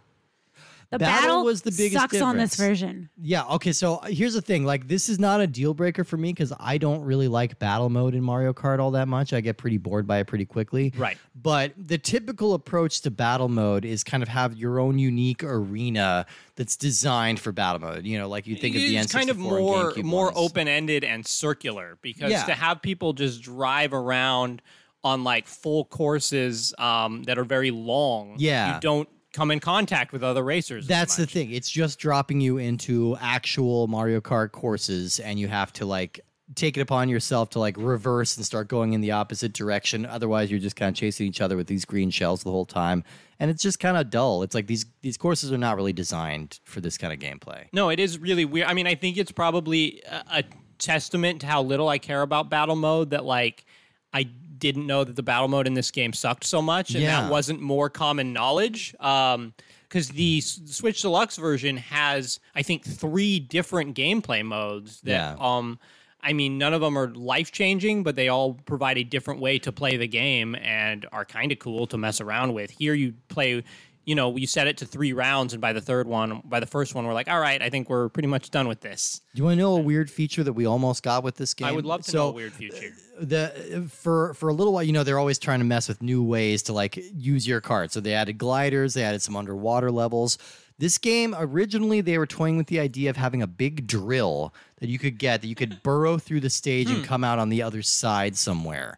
[0.91, 3.09] The Battle battle, was the biggest sucks on this version.
[3.17, 3.45] Yeah.
[3.45, 3.71] Okay.
[3.71, 4.65] So uh, here's the thing.
[4.65, 7.89] Like, this is not a deal breaker for me because I don't really like battle
[7.89, 9.31] mode in Mario Kart all that much.
[9.31, 10.91] I get pretty bored by it pretty quickly.
[10.97, 11.17] Right.
[11.33, 16.25] But the typical approach to battle mode is kind of have your own unique arena
[16.57, 18.05] that's designed for battle mode.
[18.05, 21.05] You know, like you think of the N64 kind of more GameCube more open ended
[21.05, 22.43] and circular because Yeah.
[22.43, 24.61] to have people just drive around
[25.05, 28.75] on like full courses um, that are very long, Yeah.
[28.75, 30.87] you don't come in contact with other racers.
[30.87, 31.51] That's the thing.
[31.51, 36.19] It's just dropping you into actual Mario Kart courses, and you have to like
[36.55, 40.05] take it upon yourself to like reverse and start going in the opposite direction.
[40.05, 43.03] Otherwise, you're just kind of chasing each other with these green shells the whole time,
[43.39, 44.43] and it's just kind of dull.
[44.43, 47.67] It's like these these courses are not really designed for this kind of gameplay.
[47.71, 48.67] No, it is really weird.
[48.67, 50.43] I mean, I think it's probably a, a
[50.77, 53.65] testament to how little I care about battle mode that like
[54.13, 54.29] I
[54.61, 57.23] didn't know that the battle mode in this game sucked so much, and Yeah.
[57.23, 58.95] that wasn't more common knowledge.
[59.01, 59.53] Um,
[59.89, 65.35] because the S- Switch Deluxe version has, I think, three different gameplay modes that, Yeah.
[65.37, 65.79] um,
[66.23, 69.59] I mean, none of them are life changing, but they all provide a different way
[69.59, 72.69] to play the game and are kind of cool to mess around with.
[72.71, 73.63] Here, you play
[74.05, 76.65] you know, we set it to three rounds, and by the third one, by the
[76.65, 79.21] first one, we're like, all right, I think we're pretty much done with this.
[79.35, 81.67] Do you want to know a weird feature that we almost got with this game?
[81.67, 82.93] I would love to so, know a weird feature.
[83.19, 86.23] the for for a little while, you know, they're always trying to mess with new
[86.23, 87.91] ways to like use your card.
[87.91, 90.37] So they added gliders, they added some underwater levels.
[90.79, 94.89] This game originally they were toying with the idea of having a big drill that
[94.89, 97.61] you could get that you could burrow through the stage and come out on the
[97.61, 98.97] other side somewhere.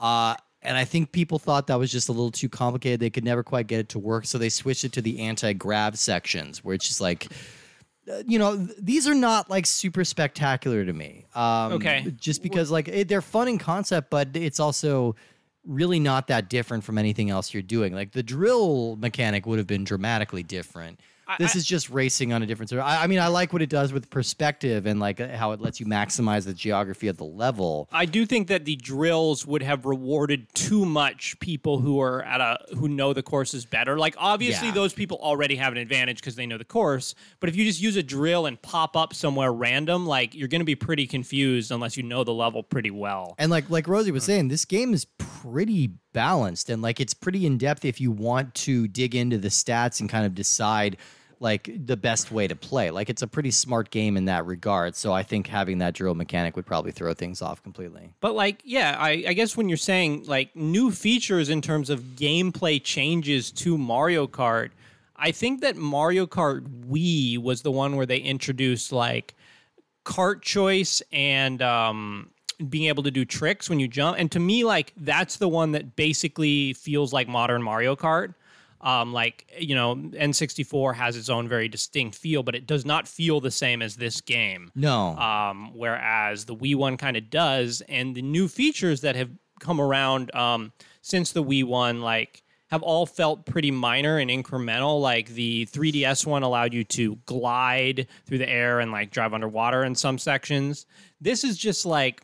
[0.00, 3.00] Uh, and I think people thought that was just a little too complicated.
[3.00, 5.98] They could never quite get it to work, so they switched it to the anti-grav
[5.98, 7.28] sections, where it's just like
[8.10, 11.26] uh, you know, th- these are not like super spectacular to me.
[11.34, 12.12] Um, Okay.
[12.18, 15.14] Just because like it, they're fun in concept, but it's also
[15.66, 17.94] really not that different from anything else you're doing.
[17.94, 21.00] Like the drill mechanic would have been dramatically different.
[21.38, 22.72] This is just racing on a different.
[22.72, 25.60] I, I mean, I like what it does with perspective and like uh, how it
[25.60, 27.88] lets you maximize the geography of the level.
[27.92, 32.40] I do think that the drills would have rewarded too much people who are at
[32.40, 33.98] a who know the courses better.
[33.98, 34.74] Like obviously Yeah.
[34.74, 37.14] those people already have an advantage because they know the course.
[37.40, 40.60] But if you just use a drill and pop up somewhere random, like you're going
[40.60, 43.34] to be pretty confused unless you know the level pretty well.
[43.38, 47.46] And like like Rosie was saying, this game is pretty balanced and like it's pretty
[47.46, 50.96] in depth if you want to dig into the stats and kind of decide
[51.40, 52.90] like the best way to play.
[52.90, 54.96] Like it's a pretty smart game in that regard.
[54.96, 58.12] So I think having that drill mechanic would probably throw things off completely.
[58.20, 62.00] But like, yeah, I, I guess when you're saying like new features in terms of
[62.16, 64.70] gameplay changes to Mario Kart,
[65.16, 69.34] I think that Mario Kart Wii was the one where they introduced like
[70.04, 72.30] cart choice and um,
[72.68, 74.18] being able to do tricks when you jump.
[74.18, 78.34] And to me, like that's the one that basically feels like modern Mario Kart.
[78.80, 83.08] Um, like you know, N64 has its own very distinct feel, but it does not
[83.08, 85.16] feel the same as this game No.
[85.16, 87.82] um, whereas the Wii one kind of does.
[87.88, 92.82] And the new features that have come around um, since the Wii one, like, have
[92.82, 95.00] all felt pretty minor and incremental.
[95.00, 99.84] Like the 3DS one allowed you to glide through the air and like drive underwater
[99.84, 100.84] in some sections.
[101.20, 102.22] This is just like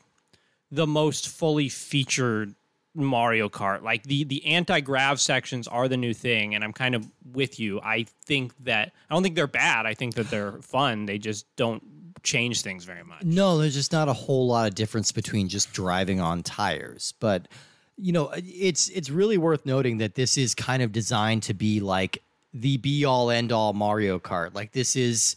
[0.71, 2.55] the most fully featured
[2.95, 3.83] Mario Kart.
[3.83, 7.81] Like the the anti-grav sections are the new thing and I'm kind of with you.
[7.81, 9.87] I think that I don't think they're bad.
[9.87, 11.07] I think that they're fun.
[11.07, 11.83] They just don't
[12.23, 13.23] change things very much.
[13.23, 17.15] No, there's just not a whole lot of difference between just driving on tires.
[17.21, 17.49] But
[17.97, 21.81] you know, it's it's really worth noting that this is kind of designed to be
[21.81, 24.55] like the be all end all Mario Kart.
[24.55, 25.37] Like this is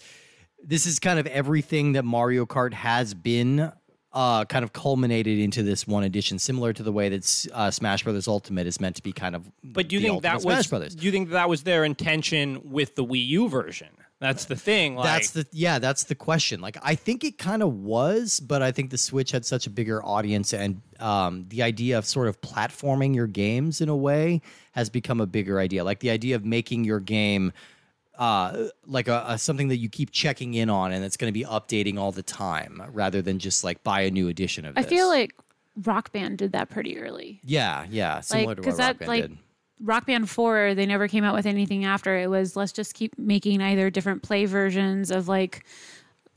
[0.63, 3.71] this is kind of everything that Mario Kart has been
[4.13, 8.03] uh, kind of culminated into this one edition, similar to the way that uh, Smash
[8.03, 9.49] Brothers Ultimate is meant to be kind of.
[9.63, 10.95] But do you think that Smash was Brothers?
[10.95, 13.89] do you think that was their intention with the Wii U version?
[14.19, 14.95] That's the thing.
[14.95, 18.63] Like, that's the yeah that's the question like i think it kind of was but
[18.63, 22.27] i think the switch had such a bigger audience and um, the idea of sort
[22.27, 24.41] of platforming your games in a way
[24.71, 27.53] has become a bigger idea like the idea of making your game
[28.17, 31.33] uh, like a, a something that you keep checking in on and it's going to
[31.39, 34.81] be updating all the time rather than just like buy a new edition of I
[34.81, 34.89] this.
[34.89, 35.33] feel like
[35.83, 37.39] Rock Band did that pretty early.
[37.43, 39.37] yeah yeah similar like to what Rock that Band like did
[39.79, 43.15] Rock Band 4 they never came out with anything after it was let's just keep
[43.19, 45.65] making either different play versions of like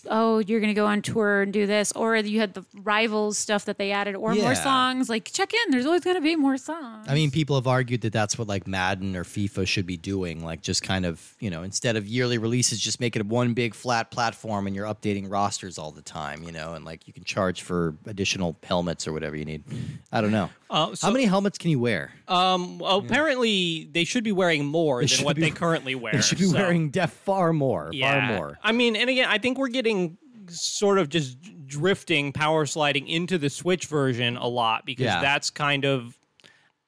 [0.08, 3.64] oh you're gonna go on tour and do this or you had the rivals stuff
[3.66, 4.42] that they added or Yeah.
[4.44, 7.66] more songs like check in there's always gonna be more songs I mean, people have
[7.66, 10.44] argued that that's what like Madden or FIFA should be doing.
[10.44, 13.74] Like, just kind of, you know, instead of yearly releases, just make it one big
[13.74, 17.24] flat platform and you're updating rosters all the time, you know, and like you can
[17.24, 19.64] charge for additional helmets or whatever you need.
[20.12, 20.50] I don't know.
[20.70, 22.12] Uh, so, How many helmets can you wear?
[22.28, 26.12] Um, well, apparently they should be wearing more should than what be- they currently wear.
[26.12, 28.28] They should be so- wearing def far more, yeah.
[28.28, 28.58] far more.
[28.62, 30.16] I mean, and again, I think we're getting
[30.48, 35.20] sort of just drifting, power sliding into the Switch version a lot because Yeah.
[35.20, 36.16] that's kind of.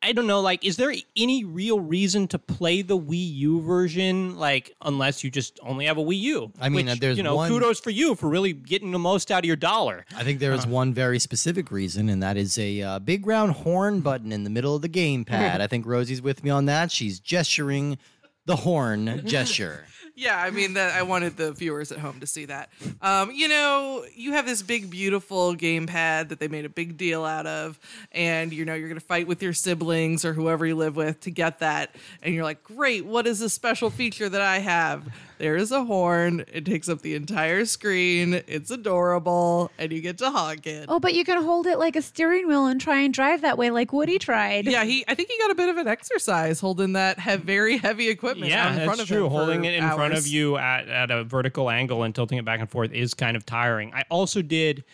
[0.03, 0.41] I don't know.
[0.41, 4.37] Like, is there any real reason to play the Wii U version?
[4.37, 6.53] Like, unless you just only have a Wii U.
[6.61, 9.31] I mean, Which, there's you know, one- kudos for you for really getting the most
[9.31, 10.05] out of your dollar.
[10.17, 13.53] I think there is one very specific reason, and that is a uh, big round
[13.53, 15.31] horn button in the middle of the gamepad.
[15.61, 16.91] I think Rosie's with me on that.
[16.91, 17.97] She's gesturing
[18.45, 19.87] the horn gesture.
[20.15, 22.71] Yeah, I mean that I wanted the viewers at home to see that.
[23.01, 27.25] Um, you know, you have this big, beautiful gamepad that they made a big deal
[27.25, 27.79] out of,
[28.13, 31.31] and you know you're gonna fight with your siblings or whoever you live with to
[31.31, 35.03] get that, and you're like, great, what is this special feature that I have?
[35.39, 36.45] There is a horn.
[36.53, 38.43] It takes up the entire screen.
[38.47, 40.87] It's adorable, and you get to honk it.
[40.89, 43.59] oh but you can hold it like a steering wheel and try and drive that
[43.59, 45.05] way like Woody tried Yeah, he.
[45.09, 48.51] I think he got a bit of an exercise holding that he- very heavy equipment.
[48.51, 49.25] Yeah, out in that's of true.
[49.25, 52.45] him Holding it in front of you at, at a vertical angle and tilting it
[52.45, 53.93] back and forth is kind of tiring.
[53.95, 54.85] I also did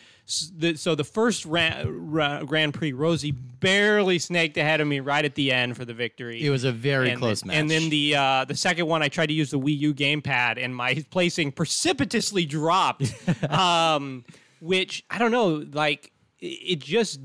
[0.59, 5.25] the- So the first ra- ra- Grand Prix, Rosie barely snaked ahead of me right
[5.25, 6.44] at the end for the victory.
[6.44, 7.57] It was a very and close match.
[7.57, 10.62] And then the uh, the second one, I tried to use the Wii U gamepad,
[10.62, 13.12] and my placing precipitously dropped.
[13.51, 14.25] um,
[14.61, 17.21] which I don't know, like it, it just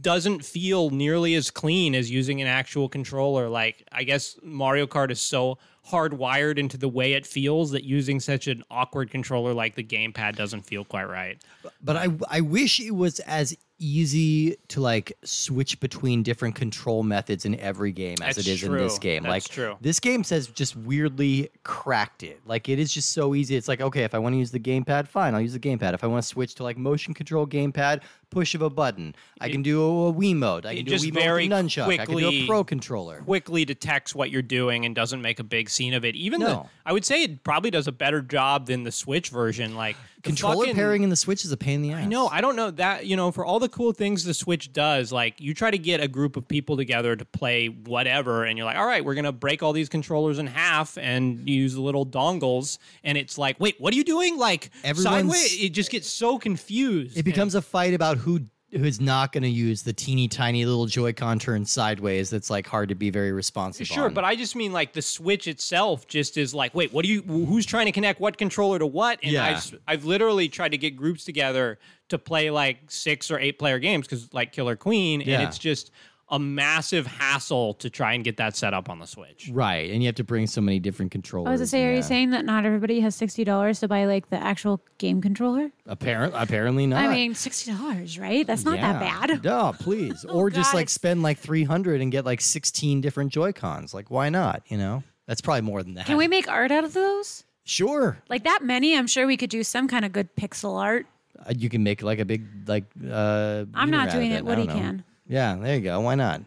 [0.00, 3.48] doesn't feel nearly as clean as using an actual controller.
[3.48, 5.58] Like I guess Mario Kart is so
[5.90, 10.36] hardwired into the way it feels that using such an awkward controller like the gamepad
[10.36, 11.38] doesn't feel quite right.
[11.82, 17.44] But I I wish it was as easy to like switch between different control methods
[17.44, 19.24] in every game as That's it is in this game.
[19.24, 19.76] That's like true.
[19.80, 22.40] this game says just weirdly cracked it.
[22.46, 23.56] Like it is just so easy.
[23.56, 25.92] It's like okay, if I want to use the gamepad, fine, I'll use the gamepad.
[25.92, 28.02] If I want to switch to like motion control gamepad,
[28.34, 29.14] push of a button.
[29.40, 30.66] I can do a, a Wii mode.
[30.66, 31.98] I can do a Wii mode very with a nunchuck.
[31.98, 33.20] I can do a pro controller.
[33.22, 36.16] quickly detects what you're doing and doesn't make a big scene of it.
[36.16, 36.68] Even No.
[36.84, 39.74] I would say it probably does a better job than the Switch version.
[39.74, 42.02] Like the Controller fucking- pairing in the Switch is a pain in the ass.
[42.02, 42.28] I know.
[42.28, 45.40] I don't know that, you know, for all the cool things the Switch does, like
[45.40, 48.76] you try to get a group of people together to play whatever, and you're like,
[48.76, 52.78] all right, we're going to break all these controllers in half and use little dongles.
[53.02, 54.36] And it's like, wait, what are you doing?
[54.38, 55.62] Like, Everyone's- sideways?
[55.62, 57.16] It just gets so confused.
[57.18, 58.40] It becomes a fight about who
[58.72, 62.28] who's not going to use the teeny tiny little Joy-Con turn sideways.
[62.28, 63.86] That's like hard to be very responsive.
[63.86, 64.14] Sure, on.
[64.14, 67.22] but I just mean like the Switch itself just is like, wait, what do you?
[67.22, 69.20] Who's trying to connect what controller to what?
[69.22, 69.46] And Yeah.
[69.46, 73.78] I've I've literally tried to get groups together to play like six or eight player
[73.78, 75.34] games because like Killer Queen, Yeah.
[75.40, 75.92] and it's just
[76.34, 79.50] a massive hassle to try and get that set up on the Switch.
[79.52, 81.48] right, and you have to bring so many different controllers.
[81.48, 81.96] I was to say, are yeah.
[81.96, 85.70] you saying that not everybody has sixty dollars to buy like the actual game controller?
[85.86, 87.04] Apparent, apparently not.
[87.04, 88.46] I mean, sixty dollars, right?
[88.46, 89.44] That's not that bad.
[89.44, 90.24] No, please.
[90.28, 93.92] or just like spend like 300 and get like 16 different Joy-Cons.
[93.94, 95.02] Like why not, you know?
[95.26, 96.06] That's probably more than that.
[96.06, 97.44] Can we make art out of those?
[97.64, 98.18] Sure.
[98.28, 98.96] Like that many?
[98.96, 101.06] I'm sure we could do some kind of good pixel art.
[101.38, 104.36] Uh, You can make like a big like uh I'm not doing it.
[104.36, 104.38] it.
[104.38, 104.82] I Woody don't know.
[104.82, 105.04] can.
[105.26, 106.00] Yeah, there you go.
[106.00, 106.42] Why not?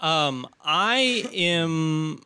[0.00, 2.20] Um, I am.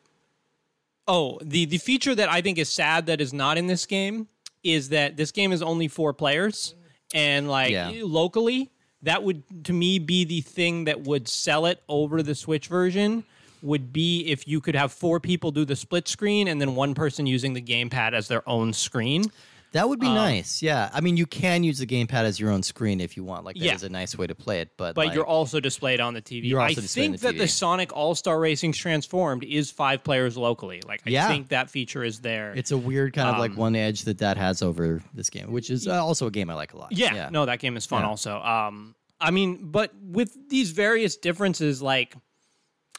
[1.06, 4.28] Oh, the the feature that I think is sad that is not in this game
[4.62, 6.74] is that this game is only four players,
[7.12, 7.92] and like Yeah.
[8.02, 8.70] locally,
[9.02, 13.24] that would to me be the thing that would sell it over the Switch version.
[13.62, 16.92] Would be if you could have four people do the split screen and then one
[16.94, 19.24] person using the gamepad as their own screen.
[19.74, 20.62] That would be Um, nice.
[20.62, 20.88] Yeah.
[20.94, 23.44] I mean, you can use the gamepad as your own screen if you want.
[23.44, 23.86] Like that is Yeah.
[23.86, 26.46] a nice way to play it, but But like, you're also displayed on the TV.
[26.48, 29.70] You're also I displayed on think the that the Sonic All Star Racing's Transformed is
[29.72, 30.80] five players locally.
[30.86, 31.28] Like I Yeah.
[31.28, 32.52] think that feature is there.
[32.56, 35.50] it's a weird kind of like Um, one edge that that has over this game,
[35.52, 36.92] which is uh, also a game I like a lot.
[36.92, 38.08] Yeah, no, that game is fun Yeah.
[38.08, 38.38] also.
[38.40, 42.14] Um, I mean, but with these various differences, like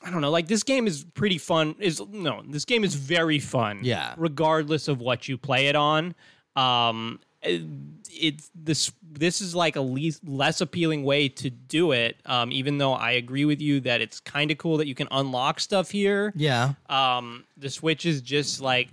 [0.04, 1.76] I don't know, like this game is pretty fun.
[1.80, 3.80] Is no, this game is very fun.
[3.82, 4.14] Yeah.
[4.18, 6.14] regardless of what you play it on.
[6.56, 8.92] Um, it's this.
[9.12, 12.18] This is like a least less appealing way to do it.
[12.26, 15.08] Um, even though I agree with you that it's kind of cool that you can
[15.12, 16.34] unlock stuff here.
[16.36, 16.74] Yeah.
[16.90, 18.90] Um, the Switch is just like.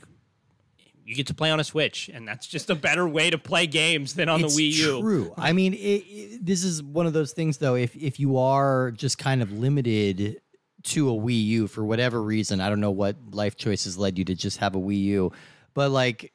[1.05, 3.67] You get to play on a Switch, and that's just a better way to play
[3.67, 5.01] games than on it's the Wii U.
[5.01, 5.35] True.
[5.37, 7.75] I mean, it, it- this is one of those things, though.
[7.75, 10.41] If if you are just kind of limited
[10.85, 14.25] to a Wii U for whatever reason, I don't know what life choices led you
[14.27, 15.33] to just have a Wii U,
[15.75, 16.33] but like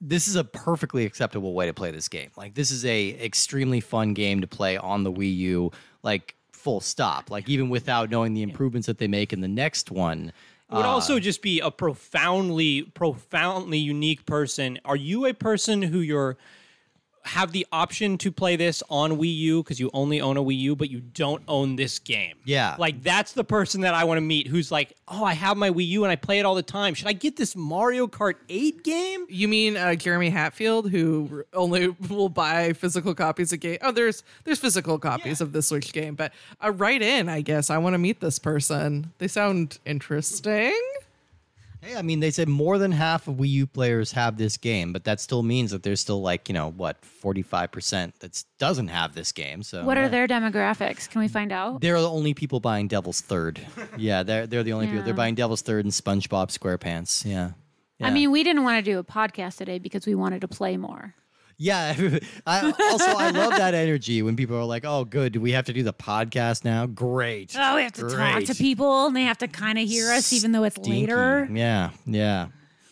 [0.00, 2.30] this is a perfectly acceptable way to play this game.
[2.36, 5.72] Like this is a extremely fun game to play on the Wii U.
[6.02, 7.30] Like full stop.
[7.30, 10.32] Like even without knowing the improvements that they make in the next one.
[10.70, 14.78] It would uh, also just be a profoundly, profoundly unique person.
[14.84, 16.36] Are you a person who you're
[17.28, 20.58] have the option to play this on Wii U because you only own a Wii
[20.58, 22.36] U, but you don't own this game?
[22.44, 22.76] Yeah.
[22.78, 24.46] like that's the person that I want to meet.
[24.48, 26.94] Who's like, oh, I have my Wii U and I play it all the time.
[26.94, 29.26] Should I get this Mario Kart Eight game?
[29.28, 33.78] You mean uh, Jeremy Hatfield, who only will buy physical copies of game?
[33.82, 36.32] Oh, there's there's physical copies of the Switch game, but
[36.64, 37.28] uh, write in.
[37.28, 39.12] I guess I want to meet this person.
[39.18, 40.74] They sound interesting.
[41.80, 44.92] Hey, I mean, they said more than half of Wii U players have this game,
[44.92, 49.14] but that still means that there's still like, you know, what, 45% that doesn't have
[49.14, 49.62] this game.
[49.62, 50.04] So What yeah.
[50.04, 51.08] are their demographics?
[51.08, 51.80] Can we find out?
[51.80, 53.60] They're the only people buying Devil's Third.
[53.96, 55.02] yeah, they're they're the only people.
[55.02, 57.24] They're buying Devil's Third and SpongeBob SquarePants.
[57.24, 57.52] Yeah.
[58.00, 60.76] I mean, we didn't want to do a podcast today because we wanted to play
[60.76, 61.14] more.
[61.58, 61.94] Yeah.
[62.46, 65.32] I, also, I love that energy when people are like, "Oh, good.
[65.32, 66.86] Do we have to do the podcast now?
[66.86, 67.54] Great.
[67.58, 70.32] Oh, we have to talk to people and they have to kind of hear us
[70.32, 71.00] even though it's Stinky.
[71.00, 71.48] later.
[71.52, 71.90] Yeah.
[72.06, 72.48] Yeah.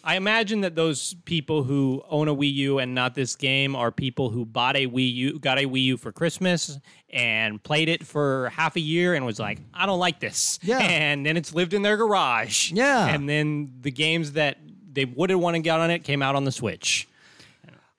[0.07, 3.91] I imagine that those people who own a Wii U and not this game are
[3.91, 6.79] people who bought a Wii U, got a Wii U for Christmas
[7.11, 10.61] and played it for half a year and was like, I don't like this.
[10.63, 10.79] Yeah.
[10.79, 12.71] And then it's lived in their garage.
[12.71, 13.09] Yeah.
[13.09, 14.59] And then the games that
[14.93, 17.09] they wouldn't want to get on it came out on the Switch.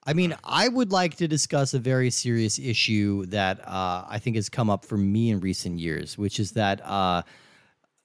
[0.08, 4.36] I mean, I would like to discuss a very serious issue that uh, I think
[4.36, 6.80] has come up for me in recent years, which is that.
[6.82, 7.24] Uh,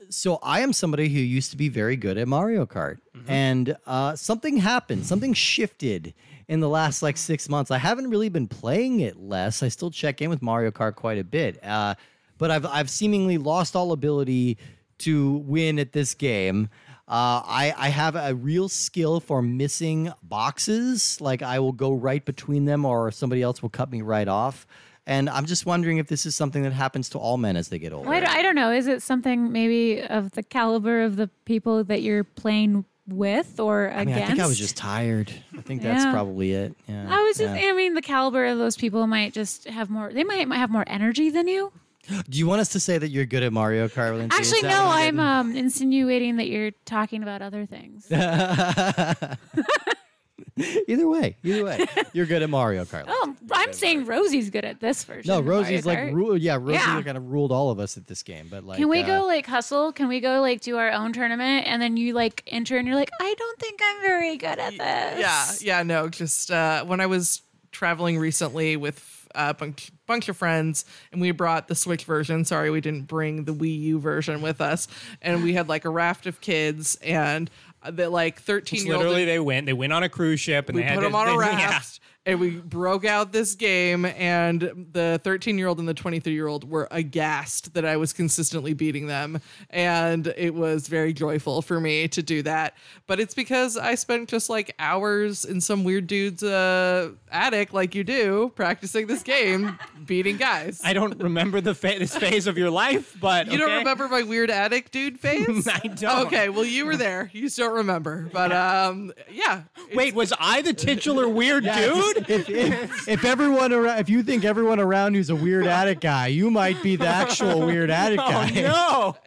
[0.09, 2.97] so I am somebody who used to be very good at Mario Kart,
[3.29, 5.05] and uh, something happened.
[5.05, 6.13] Something shifted
[6.49, 7.71] in the last like six months.
[7.71, 9.63] I haven't really been playing it less.
[9.63, 11.95] I still check in with Mario Kart quite a bit, uh,
[12.37, 14.57] but I've I've seemingly lost all ability
[14.99, 16.67] to win at this game.
[17.07, 21.19] Uh, I, I have a real skill for missing boxes.
[21.19, 24.65] Like I will go right between them, or somebody else will cut me right off.
[25.05, 27.77] And I'm just wondering if this is something that happens to all men as they
[27.77, 28.09] get older.
[28.09, 28.71] I, don't, I don't know.
[28.71, 33.89] Is it something maybe of the caliber of the people that you're playing with or
[33.89, 34.07] I against?
[34.15, 35.29] mean, I think I was just tired.
[35.57, 36.11] I think that's Yeah.
[36.13, 36.73] probably it.
[36.87, 37.05] Yeah.
[37.09, 37.53] I was just.
[37.53, 37.69] yeah.
[37.69, 40.13] I mean, the caliber of those people might just have more.
[40.13, 41.73] They might, might have more energy than you.
[42.07, 44.17] Do you want us to say that you're good at Mario Kart?
[44.17, 44.41] Lindsay?
[44.41, 44.85] Is Actually, no.
[44.87, 48.11] I'm um, insinuating that you're talking about other things.
[50.87, 53.05] either way, either way, you're good at Mario Kart.
[53.07, 55.29] oh, I'm saying Rosie's good at this version.
[55.29, 56.13] no, of Mario Rosie's like, Kart.
[56.13, 57.01] ru- yeah, Rosie Yeah.
[57.03, 58.47] kind of ruled all of us at this game.
[58.49, 59.93] But like, Can we uh, go like hustle?
[59.93, 62.97] Can we go like do our own tournament and then you like enter and you're
[62.97, 64.79] like, I don't think I'm very good at this.
[65.19, 67.41] Yeah, yeah, no, just uh, when I was
[67.71, 72.45] traveling recently with a bunch, bunch of friends and we brought the Switch version.
[72.45, 74.87] Sorry, we didn't bring the Wii U version with us.
[75.21, 77.49] And we had like a raft of kids and
[77.81, 79.03] uh, the like 13 year old.
[79.03, 79.65] Literally, they went.
[79.65, 81.37] They went on a cruise ship and we they had put to, them on a
[81.37, 86.31] raft and we broke out this game and the 13 year old and the 23
[86.31, 91.61] year old were aghast that i was consistently beating them and it was very joyful
[91.61, 92.75] for me to do that.
[93.07, 97.95] But it's because i spent just like hours in some weird dude's uh, attic like
[97.95, 100.81] you do practicing this game beating guys.
[100.83, 104.23] I don't remember the fa- this phase of your life, but you don't remember my
[104.23, 105.67] weird attic dude phase?
[105.67, 106.27] I don't.
[106.27, 107.29] okay well you were there.
[107.33, 109.63] You just don't remember but um yeah.
[109.93, 112.12] Wait, was I the titular weird dude?
[112.15, 116.27] If, if, if everyone around, if you think everyone around who's a weird attic guy,
[116.27, 118.49] you might be the actual weird attic Oh guy.
[118.51, 119.17] no!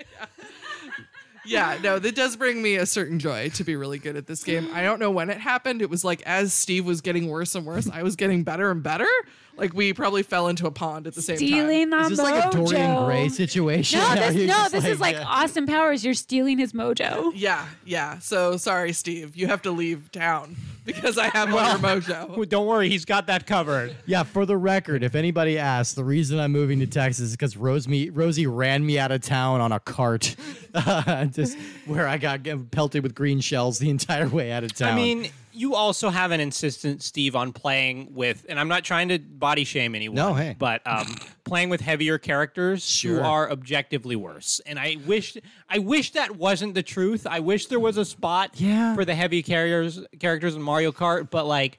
[1.45, 4.43] yeah, no, that does bring me a certain joy to be really good at this
[4.43, 4.69] game.
[4.75, 5.81] I don't know when it happened.
[5.81, 8.83] It was like as Steve was getting worse and worse, I was getting better and
[8.83, 9.07] better.
[9.57, 12.03] Like we probably fell into a pond at the same Stealing time.
[12.03, 13.07] the Is this like a Dorian mojo.
[13.07, 13.99] Gray situation?
[14.01, 16.05] No, this, no, just this is like uh, Austin Powers.
[16.05, 17.33] You're stealing his mojo.
[17.35, 18.19] Yeah, yeah.
[18.19, 19.35] So sorry, Steve.
[19.37, 22.49] You have to leave town because I have all your mojo.
[22.49, 23.97] Don't worry, he's got that covered.
[24.05, 27.57] Yeah, for the record, if anybody asks, the reason I'm moving to Texas is because
[27.57, 30.37] Rosie, Rosie ran me out of town on a cart,
[31.33, 34.93] just where I got pelted with green shells the entire way out of town.
[34.93, 39.09] I mean, you also have an insistence, Steve on playing with, and I'm not trying
[39.09, 40.17] to body shame anyone.
[40.17, 40.55] No, hey.
[40.59, 41.07] but um,
[41.45, 43.17] playing with heavier characters Sure.
[43.19, 44.61] who are objectively worse.
[44.67, 45.37] And I wish,
[45.69, 47.27] I wish that wasn't the truth.
[47.27, 48.95] I wish there was a spot Yeah.
[48.95, 51.79] for the heavy carriers characters in Mario Kart, but like.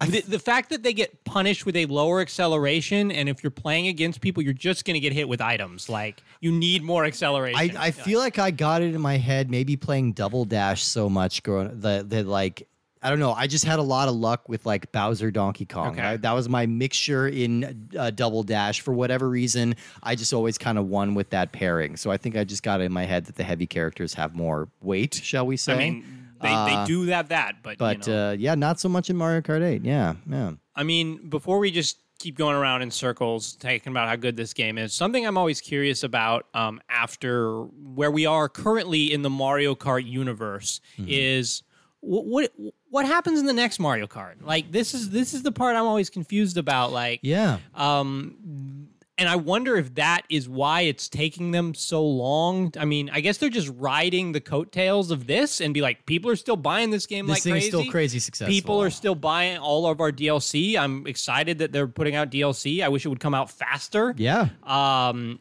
[0.00, 3.88] The, the fact that they get punished with a lower acceleration, and if you're playing
[3.88, 5.88] against people, you're just going to get hit with items.
[5.88, 7.76] Like you need more acceleration.
[7.76, 11.10] I, I feel like I got it in my head, maybe playing Double Dash so
[11.10, 12.68] much growing that that like
[13.02, 13.32] I don't know.
[13.32, 15.88] I just had a lot of luck with like Bowser Donkey Kong.
[15.92, 16.02] Okay.
[16.02, 16.20] right?
[16.22, 18.80] That was my mixture in uh, Double Dash.
[18.80, 21.96] For whatever reason, I just always kind of won with that pairing.
[21.96, 24.34] So I think I just got it in my head that the heavy characters have
[24.34, 25.74] more weight, shall we say?
[25.74, 26.04] I mean,
[26.42, 28.28] they, Uh, they do that that, but but you know.
[28.28, 29.84] uh, yeah, not so much in Mario Kart 8.
[29.84, 30.52] Yeah, yeah.
[30.76, 34.52] I mean, before we just keep going around in circles talking about how good this
[34.52, 39.30] game is, something I'm always curious about um, after where we are currently in the
[39.30, 41.10] Mario Kart universe Mm-hmm.
[41.10, 41.62] is
[42.00, 42.52] what, what
[42.90, 44.34] what happens in the next Mario Kart?
[44.42, 46.92] Like this is this is the part I'm always confused about.
[46.92, 47.58] Like Yeah.
[47.74, 48.88] um,
[49.20, 52.72] and I wonder if that is why it's taking them so long.
[52.78, 56.30] I mean, I guess they're just riding the coattails of this and be like, people
[56.30, 57.66] are still buying this game This like thing crazy.
[57.66, 58.52] is still crazy successful.
[58.54, 60.78] People are still buying all of our DLC.
[60.78, 62.80] I'm excited that they're putting out DLC.
[62.80, 64.14] I wish it would come out faster.
[64.16, 64.50] Yeah.
[64.62, 65.40] Um,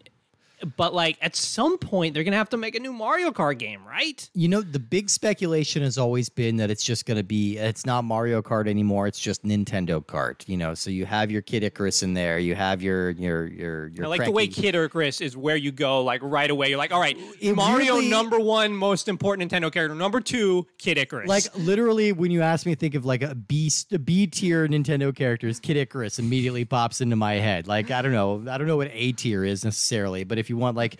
[0.75, 3.85] but like at some point, they're gonna have to make a new Mario Kart game,
[3.85, 4.29] right?
[4.33, 8.03] You know, the big speculation has always been that it's just to be, it's not
[8.03, 9.07] Mario Kart anymore.
[9.07, 10.47] It's just Nintendo Kart.
[10.47, 12.39] You know, so you have your Kid Icarus in there.
[12.39, 14.05] You have your, your, your, your.
[14.05, 16.69] I like the way Kid Icarus is where you go like right away.
[16.69, 19.95] You're like, all right, It Mario really- number one most important Nintendo character.
[19.95, 21.27] Number two, Kid Icarus.
[21.27, 24.67] Like literally, when you ask me to think of like a B a B tier
[24.67, 27.67] Nintendo characters, Kid Icarus immediately pops into my head.
[27.67, 30.57] Like I don't know, I don't know what A tier is necessarily, but if you
[30.57, 30.97] want like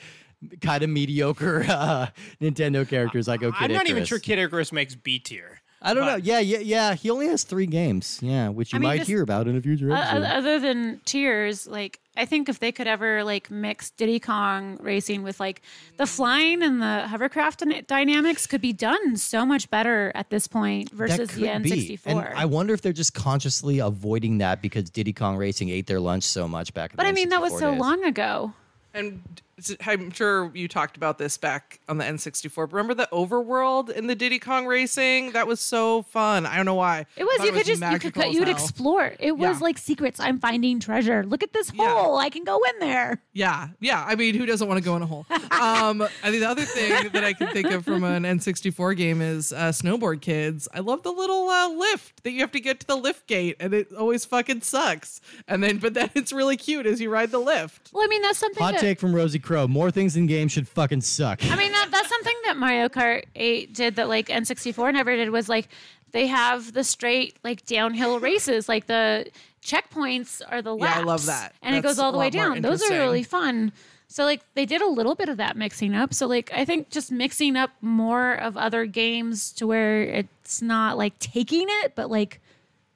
[0.62, 2.08] kind of mediocre uh,
[2.42, 4.10] Nintendo characters, I go Kid I'm not even Icarus.
[4.10, 5.62] sure Kid Icarus makes B tier.
[5.80, 6.16] I don't know.
[6.16, 6.96] Yeah, yeah, yeah.
[6.96, 8.18] He only has three games.
[8.24, 10.24] Yeah, which you I mean, might just- hear about in a future O- episode.
[10.24, 14.78] o- other than Tears, like I think if they could ever like mix Diddy Kong
[14.82, 15.62] racing with like
[15.98, 20.48] the flying and the hovercraft dyna- dynamics could be done so much better at this
[20.48, 22.00] point versus the N64.
[22.08, 26.00] And I wonder if they're just consciously avoiding that because Diddy Kong Racing ate their
[26.00, 26.90] lunch so much back.
[26.92, 27.80] In but the I mean, that was so days.
[27.80, 28.52] long ago.
[28.94, 29.42] And
[29.86, 32.72] I'm sure you talked about this back on the N64.
[32.72, 35.32] Remember the overworld in the Diddy Kong racing?
[35.32, 36.46] That was so fun.
[36.46, 37.08] I don't know why.
[37.16, 39.14] It was Thought you could just you could cut, you'd explore.
[39.20, 39.64] It was Yeah.
[39.64, 40.20] like secrets.
[40.20, 41.24] I'm finding treasure.
[41.26, 41.92] Look at this Yeah.
[41.92, 42.18] hole.
[42.18, 43.22] I can go in there.
[43.34, 44.04] Yeah, yeah.
[44.08, 45.26] I mean, who doesn't want to go in a hole?
[45.30, 49.22] Um, I think the other thing that I can think of from an N64 game
[49.22, 50.68] is uh, Snowboard Kids.
[50.74, 53.56] I love the little uh, lift that you have to get to the lift gate,
[53.60, 55.20] and it always fucking sucks.
[55.48, 57.90] And then, but then it's really cute as you ride the lift.
[57.92, 58.62] Well, I mean that's something.
[58.64, 61.40] Hot that, take from Rosie Crow: More things in games should fucking suck.
[61.44, 65.30] I mean that that's something that Mario Kart 8 did that like N64 never did
[65.30, 65.70] was like
[66.12, 68.68] they have the straight like downhill races.
[68.70, 69.28] Like the
[69.64, 70.98] checkpoints are the Yeah, laps.
[70.98, 71.54] I love that.
[71.62, 72.62] and it goes all the way down.
[72.62, 73.72] Those are really fun.
[74.10, 76.14] So like they did a little bit of that mixing up.
[76.14, 80.98] So like I think just mixing up more of other games to where it's not
[80.98, 82.40] like taking it but like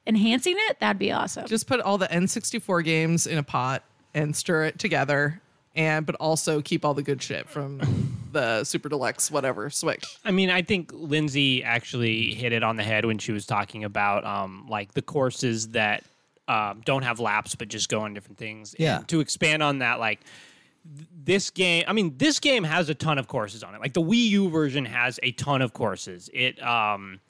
[0.06, 1.46] enhancing it that'd be awesome.
[1.46, 3.84] Just put all the N64 games in a pot
[4.14, 5.40] and stir it together,
[5.74, 7.80] and but also keep all the good shit from
[8.32, 10.18] the Super Deluxe whatever Switch.
[10.24, 13.84] I mean, I think Lindsay actually hit it on the head when she was talking
[13.84, 16.04] about um, like the courses that
[16.48, 18.74] um, don't have laps but just go on different things.
[18.78, 18.98] Yeah.
[18.98, 20.20] And to expand on that, like
[20.96, 23.80] th- this game, I mean, this game has a ton of courses on it.
[23.80, 26.28] Like the Wii U version has a ton of courses.
[26.32, 27.20] It um,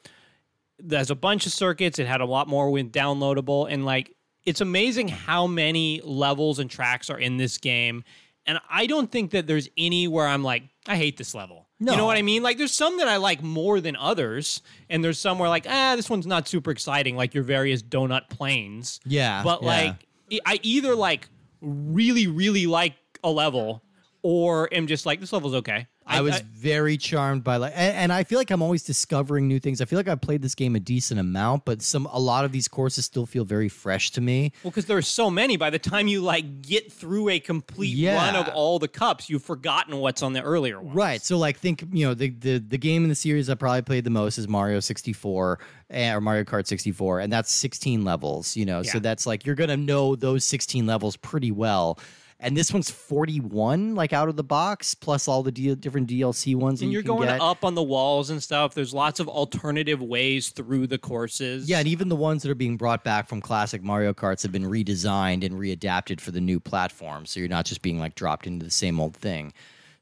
[0.78, 1.99] there's a bunch of circuits.
[1.99, 4.14] It had a lot more with downloadable, and like
[4.45, 8.05] it's amazing how many levels and tracks are in this game.
[8.47, 11.68] And I don't think that there's any where I'm like, I hate this level.
[11.78, 11.93] No.
[11.93, 12.43] You know what I mean?
[12.43, 15.95] Like there's some that I like more than others, and there's some where like, ah,
[15.97, 19.01] this one's not super exciting, like your various Donut Plains.
[19.05, 19.68] Yeah, But yeah.
[19.68, 20.07] like
[20.47, 21.28] I either like
[21.61, 23.82] really, really like a level
[24.22, 25.86] or am just like, this level's okay.
[26.07, 29.59] I was very charmed by like, and, and I feel like I'm always discovering new
[29.59, 29.80] things.
[29.80, 32.53] I feel like I've played this game a decent amount, but some a lot of
[32.53, 34.53] these courses still feel very fresh to me.
[34.62, 35.57] Well, because there are so many.
[35.57, 38.16] By the time you like get through a complete Yeah.
[38.16, 40.94] run of all the cups, you've forgotten what's on the earlier ones.
[40.94, 41.22] Right.
[41.22, 44.05] So like think, you know, the the the game in the series I probably played
[44.05, 45.59] the most is Mario 64
[45.90, 48.82] eh, or Mario Kart 64 and that's 16 levels, you know.
[48.82, 51.98] So that's like you're going to know those 16 levels pretty well.
[52.45, 56.55] And this one's 41 like out of the box plus all the D- different DLC
[56.57, 57.40] ones And you you're can going get.
[57.40, 58.74] up on the walls and stuff.
[58.74, 61.68] There's lots of alternative ways through the courses.
[61.68, 64.51] Yeah, and even the ones that are being brought back from classic Mario Karts have
[64.53, 67.26] been redesigned and readapted for the new platform.
[67.26, 69.53] So you're not just being like dropped into the same old thing.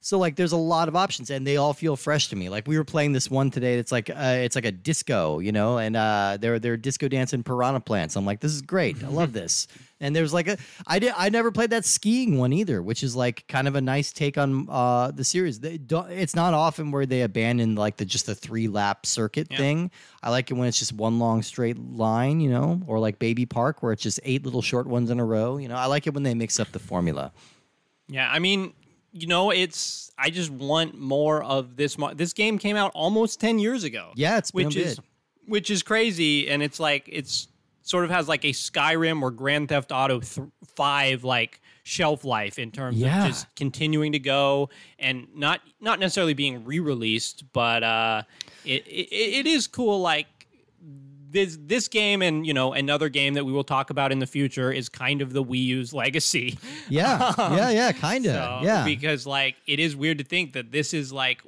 [0.03, 2.49] So like there's a lot of options and they all feel fresh to me.
[2.49, 5.53] Like we were playing this one today that's like uh, it's like a disco, you
[5.53, 8.17] know, and uh they're they're disco dancing piranha plants.
[8.17, 9.05] I'm like this is great.
[9.05, 9.69] I love this.
[10.01, 13.15] And there's like a I did I never played that skiing one either, which is
[13.15, 15.61] like kind of a nice take on uh the series.
[15.61, 19.49] They don't, it's not often where they abandon like the just the three lap circuit
[19.49, 19.91] thing.
[20.23, 23.45] I like it when it's just one long straight line, you know, or like Baby
[23.45, 25.59] Park where it's just eight little short ones in a row.
[25.59, 27.33] You know, I like it when they mix up the formula.
[28.09, 28.73] Yeah, I mean,
[29.13, 31.99] you know, it's I just want more of this.
[31.99, 34.13] Mo- this game came out almost ten years ago.
[34.15, 35.05] Yeah, it's which is bit.
[35.47, 37.49] which is crazy, and it's like it's
[37.83, 40.47] sort of has like a Skyrim or Grand Theft Auto th-
[40.77, 43.23] Five like shelf life in terms Yeah.
[43.25, 48.23] of just continuing to go and not not necessarily being re-released, but uh,
[48.65, 49.09] it, it
[49.41, 50.27] it is cool like
[51.31, 54.27] this this game and you know another game that we will talk about in the
[54.27, 56.59] future is kind of the Wii U's legacy.
[56.91, 58.33] Um, yeah, yeah, yeah, kind of.
[58.33, 61.43] So, yeah, Because like it is weird to think that this is like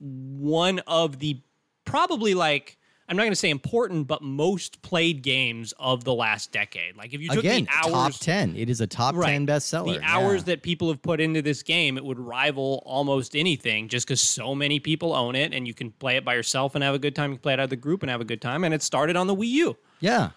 [0.00, 1.40] one of the
[1.84, 2.77] probably like
[3.08, 6.96] I'm not going to say important, but most played games of the last decade.
[6.96, 8.54] Like if you took again, the hours, top ten.
[8.54, 9.30] It is a top Right.
[9.30, 9.94] ten bestseller.
[9.98, 14.06] the hours that people have put into this game, it would rival almost anything just
[14.06, 16.94] because so many people own it and you can play it by yourself and have
[16.94, 17.30] a good time.
[17.30, 18.62] You can play it out of the group and have a good time.
[18.64, 19.76] And it started on the Wii U.
[20.00, 20.30] Yeah.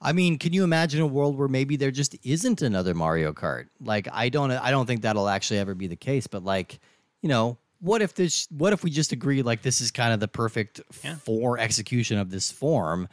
[0.00, 3.68] I mean, can you imagine a world where maybe there just isn't another Mario Kart?
[3.82, 6.78] Like I don't I don't think that'll actually ever be the case, but like,
[7.22, 10.20] you know, what if this what if we just agree like this is kind of
[10.20, 11.16] the perfect Yeah.
[11.16, 13.08] for execution of this form?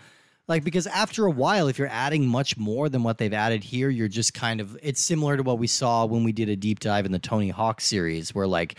[0.48, 3.90] Like because after a while if you're adding much more than what they've added here,
[3.90, 6.80] you're just kind of it's similar to what we saw when we did a deep
[6.80, 8.76] dive in the Tony Hawk series where like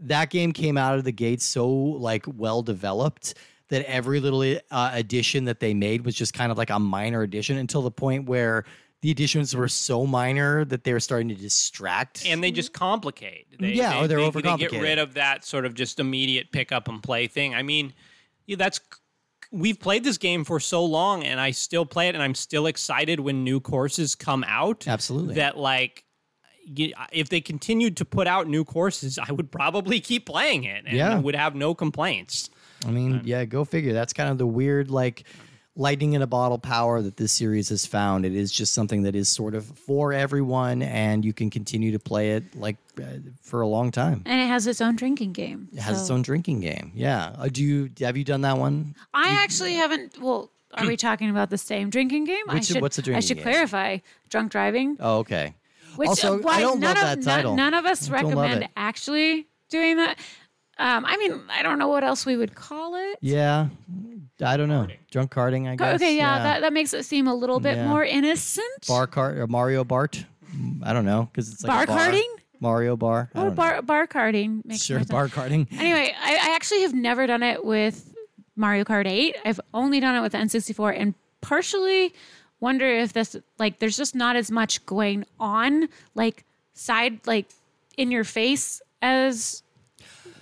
[0.00, 3.34] that game came out of the gate so like well developed
[3.68, 7.22] that every little uh, addition that they made was just kind of like a minor
[7.22, 8.64] addition until the point where
[9.02, 12.24] the additions were so minor that they were starting to distract.
[12.26, 13.46] and they just complicate.
[13.52, 16.00] Mm, they, Yeah, they, or they're they, They get rid of that sort of just
[16.00, 17.54] immediate pick up and play thing.
[17.54, 17.92] I mean,
[18.46, 18.80] yeah, that's
[19.50, 22.66] we've played this game for so long and I still play it and I'm still
[22.66, 24.88] excited when new courses come out.
[24.88, 25.34] Absolutely.
[25.34, 26.04] That like
[27.12, 30.96] if they continued to put out new courses, I would probably keep playing it and
[30.96, 31.18] Yeah.
[31.18, 32.48] would have no complaints.
[32.86, 33.92] I mean, yeah, go figure.
[33.92, 35.24] That's kind of the weird, like,
[35.74, 38.26] lightning in a bottle power that this series has found.
[38.26, 41.98] It is just something that is sort of for everyone, and you can continue to
[41.98, 43.04] play it like uh,
[43.40, 44.22] for a long time.
[44.26, 45.68] And it has its own drinking game.
[45.72, 46.92] It has its own drinking game.
[46.94, 47.34] Yeah.
[47.38, 48.94] Uh, do you have you done that one?
[49.14, 50.20] I actually haven't.
[50.20, 52.44] Well, are we talking about the same drinking game?
[52.48, 53.44] I Which- should, what's the I should game?
[53.44, 53.98] clarify.
[54.28, 54.96] Drunk driving.
[55.00, 55.54] Oh, okay.
[55.96, 57.54] Which Also, uh, I why don't love of that title.
[57.54, 60.18] None, none of us I recommend actually doing that.
[60.82, 63.18] Um, I mean, I don't know what else we would call it.
[63.20, 63.68] Yeah.
[64.44, 64.88] I don't know.
[65.10, 65.94] Drunk karting, I guess.
[66.02, 67.88] Okay, yeah, That, that makes it seem a little bit Yeah.
[67.88, 68.86] more innocent.
[68.88, 70.24] bar kart or Mario Bart.
[70.56, 72.28] Mm, I don't know because it's like Bar a bar karting?
[72.60, 73.30] Mario bar.
[73.34, 73.54] I or don't know.
[73.54, 75.10] bar bar karting makes Sure, more sense.
[75.10, 75.66] bar karting.
[75.78, 78.12] Anyway, I, I actually have never done it with
[78.56, 79.36] Mario Kart 8.
[79.44, 82.12] I've only done it with the N64 and partially
[82.60, 87.46] wonder if this like there's just not as much going on like side like
[87.96, 89.61] in your face as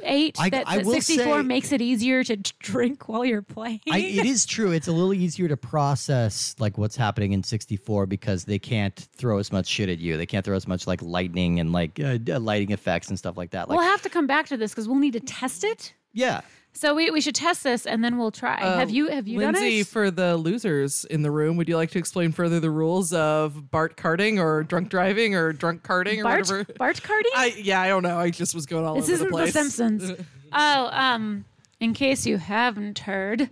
[0.03, 3.43] 8 I- that, I that will 64 say- makes it easier to drink while you're
[3.43, 3.81] playing.
[3.91, 4.71] I, it is true.
[4.73, 9.39] It's a little easier to process like what's happening in 64 because they can't throw
[9.39, 10.17] as much shit at you.
[10.17, 13.51] They can't throw as much like lightning and like uh, lighting effects and stuff like
[13.51, 13.69] that.
[13.69, 15.95] Like, we'll have to come back to this cuz we'll need to test it.
[16.13, 16.41] yeah,
[16.73, 18.57] So we, we should test this and then we'll try.
[18.57, 19.87] Uh, have you have you done Lindsay, it?
[19.87, 23.71] for the losers in the room, would you like to explain further the rules of
[23.71, 26.65] Bart karting or drunk driving or drunk karting or Bart whatever?
[26.79, 27.35] Bart karting?
[27.35, 28.19] I yeah, I don't know.
[28.19, 29.53] I just was going all This over isn't the the.
[29.53, 30.13] Simpsons.
[30.53, 31.45] oh, um,
[31.81, 33.51] in case you haven't heard,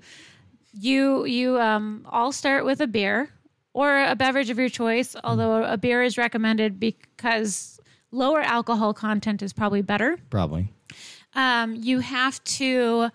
[0.72, 3.30] you you um all start with a beer
[3.74, 5.16] or a beverage of your choice.
[5.24, 10.18] Although a beer is recommended because lower alcohol content is probably better.
[10.30, 10.72] probably.
[11.38, 13.10] Um, you have to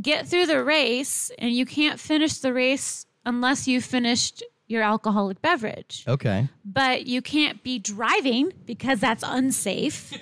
[0.00, 5.42] get through the race, and you can't finish the race unless you finished your alcoholic
[5.42, 6.48] beverage Okay.
[6.64, 10.12] but you can't be driving because that's unsafe.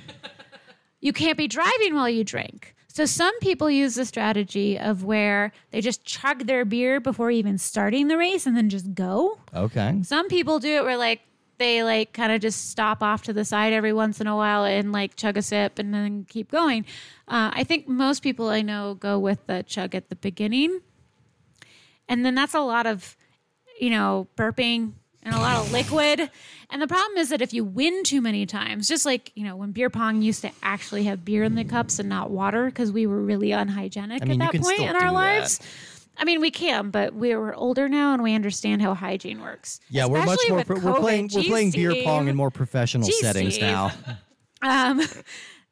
[1.03, 2.75] you can't be driving while you drink.
[2.89, 7.59] So some people use the strategy of where they just chug their beer before even
[7.59, 9.39] starting the race and then just go.
[9.55, 10.01] Okay.
[10.03, 11.21] Some people do it where like
[11.59, 14.65] they like kind of just stop off to the side every once in a while
[14.65, 16.85] and like chug a sip and then keep going.
[17.27, 20.81] Uh, I think most people I know go with the chug at the beginning.
[22.09, 23.17] And then that's a lot of,
[23.79, 24.93] you know, burping
[25.23, 26.31] and a lot of liquid.
[26.71, 29.57] And the problem is that if you win too many times, just like, you know,
[29.57, 32.93] when beer pong used to actually have beer in the cups and not water because
[32.93, 35.61] we were really unhygienic I mean, at that point in our that.
[36.19, 39.81] I mean, we can, but we're older now and we understand how hygiene works.
[39.89, 40.65] Yeah, we're much more.
[40.65, 41.31] Pro- we're playing.
[41.33, 43.63] We're playing beer pong in more professional Jeez, settings Steve.
[43.63, 43.93] now.
[44.63, 45.01] um,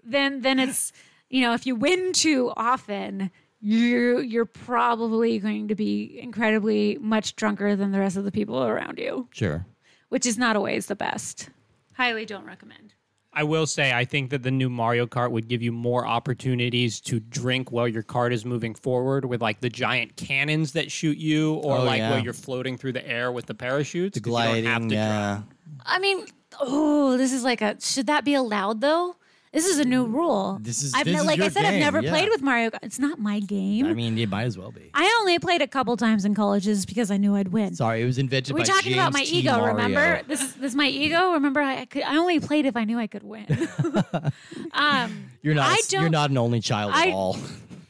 [0.04, 0.92] then then it's
[1.28, 3.30] you know if you win too often
[3.60, 8.62] you you're probably going to be incredibly much drunker than the rest of the people
[8.62, 9.66] around you Sure.
[10.10, 11.48] which is not always the best
[11.94, 12.94] highly don't recommend
[13.38, 17.00] I will say, I think that the new Mario Kart would give you more opportunities
[17.02, 21.18] to drink while your cart is moving forward with like the giant cannons that shoot
[21.18, 22.10] you, or Oh, like yeah.
[22.12, 24.14] where you're floating through the air with the parachutes.
[24.14, 24.88] The 'cause you don't have gliding.
[24.88, 25.34] to Yeah.
[25.34, 25.42] drive.
[25.84, 26.24] i mean
[26.60, 29.14] oh this is like a should that be allowed though
[29.52, 31.64] this is a new rule This is- I've this ne- is like i your said
[31.64, 32.10] i've game, never yeah.
[32.10, 32.78] played with mario Kart.
[32.82, 34.90] it's not my game I mean, it might as well be.
[34.94, 38.06] I only played a couple times in colleges because i knew i'd win Sorry, it
[38.06, 39.38] was invented We're by talking about my T.
[39.38, 39.74] ego, Mario.
[39.74, 40.22] remember?
[40.28, 41.32] This is this is my ego.
[41.32, 43.46] Remember, I, I could I only played if I knew I could win.
[44.72, 45.70] um, You're not.
[45.70, 47.36] I you're not an only child I- at all.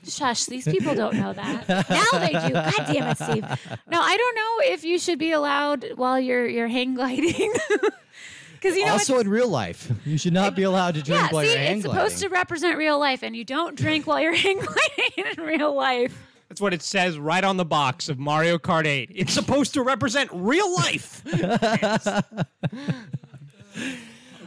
[0.06, 1.68] shush, these people don't know that.
[1.90, 2.52] now they do.
[2.54, 3.44] God damn it, Steve.
[3.90, 7.52] No, I don't know if you should be allowed while you're you're hang gliding.
[8.66, 11.28] Because you know also, in real life, you should not be allowed to drink yeah,
[11.30, 14.20] while see, you're hang it's supposed to represent real life, and you don't drink while
[14.20, 16.20] you're hang gliding in real life.
[16.48, 19.10] That's what it says right on the box of Mario Kart 8.
[19.14, 21.22] It's supposed to represent real life.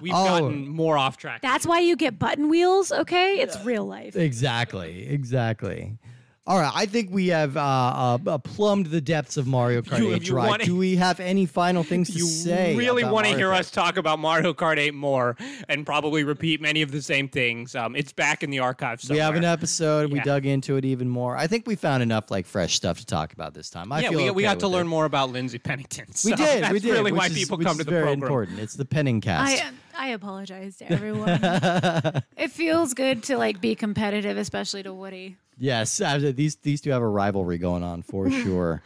[0.01, 0.25] We've Oh.
[0.41, 1.41] gotten more off track.
[1.41, 2.91] That's why you get button wheels.
[2.91, 4.15] Okay, it's real life.
[4.15, 5.07] Exactly.
[5.09, 5.97] Exactly.
[6.49, 9.99] All right, I think we have uh, uh, uh, plumbed the depths of Mario Kart
[9.99, 10.47] You- 8 Drive.
[10.49, 12.71] wanna- Do we have any final things to say?
[12.71, 13.59] you really want to hear Kart?
[13.59, 15.37] us talk about Mario Kart 8 more
[15.67, 17.75] and probably repeat many of the same things.
[17.75, 20.11] Um, it's back in the archive We have an episode.
[20.11, 21.37] We dug into it even more.
[21.37, 23.91] I think we found enough like fresh stuff to talk about this time.
[23.91, 24.89] I yeah, feel we, we got to learn it.
[24.89, 26.07] more about Lindsay Pennington.
[26.25, 26.63] We did.
[26.63, 26.93] That's we did.
[26.93, 28.23] really why is- people come to the very program.
[28.23, 28.59] important.
[28.59, 29.61] It's the penning cast.
[29.61, 31.39] I I apologize to everyone.
[32.37, 35.37] it feels good to like be competitive, especially to Woody.
[35.57, 38.81] Yes, uh, these these two have a rivalry going on for sure.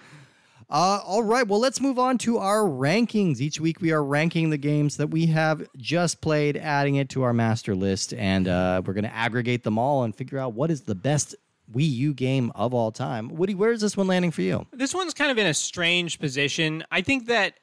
[0.70, 3.40] Uh, all right, well, let's move on to our rankings.
[3.40, 7.22] Each week, we are ranking the games that we have just played, adding it to
[7.22, 10.72] our master list, and uh, we're going to aggregate them all and figure out what
[10.72, 11.36] is the best
[11.72, 13.30] Wii U game of all time.
[13.36, 14.66] Woody, where is this one landing for you?
[14.74, 16.84] This one's kind of in a strange position.
[16.92, 17.54] I think that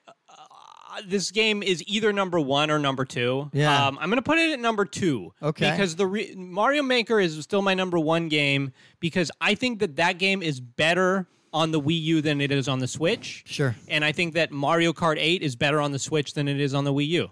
[1.06, 3.50] this game is either number one or number two.
[3.52, 3.86] Yeah.
[3.86, 5.32] Um, I'm going to put it at number two.
[5.42, 5.70] Okay.
[5.70, 9.96] Because the re- Mario Maker is still my number one game because I think that
[9.96, 13.42] that game is better on the Wii U than it is on the Switch.
[13.46, 13.74] Sure.
[13.88, 16.74] And I think that Mario Kart 8 is better on the Switch than it is
[16.74, 17.30] on the Wii U.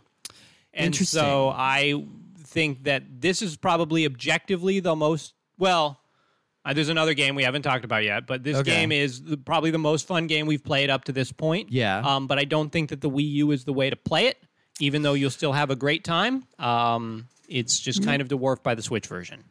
[0.74, 1.20] And Interesting.
[1.20, 2.04] so I
[2.38, 6.00] think that this is probably objectively the most well.
[6.68, 8.70] Uh, there's another game we haven't talked about yet, but this Okay.
[8.70, 11.72] game is the, probably the most fun game we've played up to this point.
[11.72, 12.00] Yeah.
[12.00, 14.36] Um, but I don't think that the Wii U is the way to play it,
[14.78, 16.44] even though you'll still have a great time.
[16.58, 19.44] Um, it's just kind of dwarfed by the Switch version.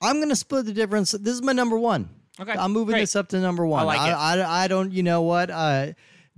[0.00, 1.12] I'm gonna split the difference.
[1.12, 2.08] This is my number one.
[2.40, 3.00] Okay, I'm moving great.
[3.00, 3.80] this up to number one.
[3.80, 4.40] I like I, it.
[4.42, 4.92] I, I don't.
[4.92, 5.50] You know what?
[5.50, 5.88] Uh,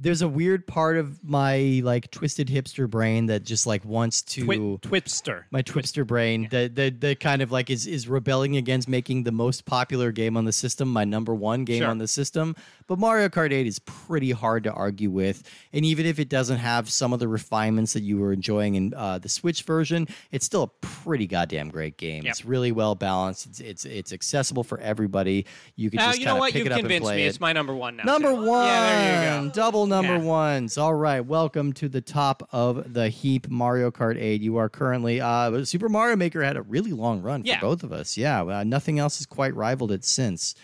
[0.02, 4.44] there's a weird part of my like twisted hipster brain that just like wants to.
[4.44, 5.44] Twi- Twipster.
[5.50, 9.32] my twipster brain that, that that kind of like is is rebelling against making the
[9.32, 11.88] most popular game on the system my number one game Sure.
[11.88, 12.56] on the system
[12.90, 16.58] but mario kart 8 is pretty hard to argue with and even if it doesn't
[16.58, 20.44] have some of the refinements that you were enjoying in uh, the switch version it's
[20.44, 22.30] still a pretty goddamn great game Yep.
[22.30, 26.24] it's really well balanced it's it's, it's accessible for everybody you can Uh, just you
[26.26, 26.52] kind know of what?
[26.52, 27.22] pick You've it up and play me.
[27.24, 27.26] it.
[27.28, 28.02] It's my number one now.
[28.04, 28.44] Number too.
[28.44, 28.66] one.
[28.66, 28.90] Yeah,
[29.22, 29.54] there you go.
[29.54, 30.24] Double number Yeah.
[30.24, 30.76] ones.
[30.76, 31.20] All right.
[31.24, 34.40] Welcome to the top of the heap, Mario Kart 8.
[34.42, 37.60] You are currently, uh, Super Mario Maker had a really long run Yeah.
[37.60, 38.16] for both of us.
[38.16, 38.42] Yeah.
[38.42, 40.54] Uh, nothing else has quite rivaled it since.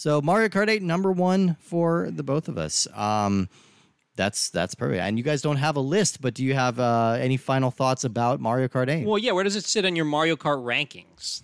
[0.00, 2.88] So Mario Kart 8, number one for the both of us.
[2.94, 3.50] Um,
[4.16, 5.02] that's that's perfect.
[5.02, 8.04] And you guys don't have a list, but do you have uh, any final thoughts
[8.04, 9.04] about Mario Kart 8?
[9.04, 9.32] Well, yeah.
[9.32, 11.42] Where does it sit on your Mario Kart rankings?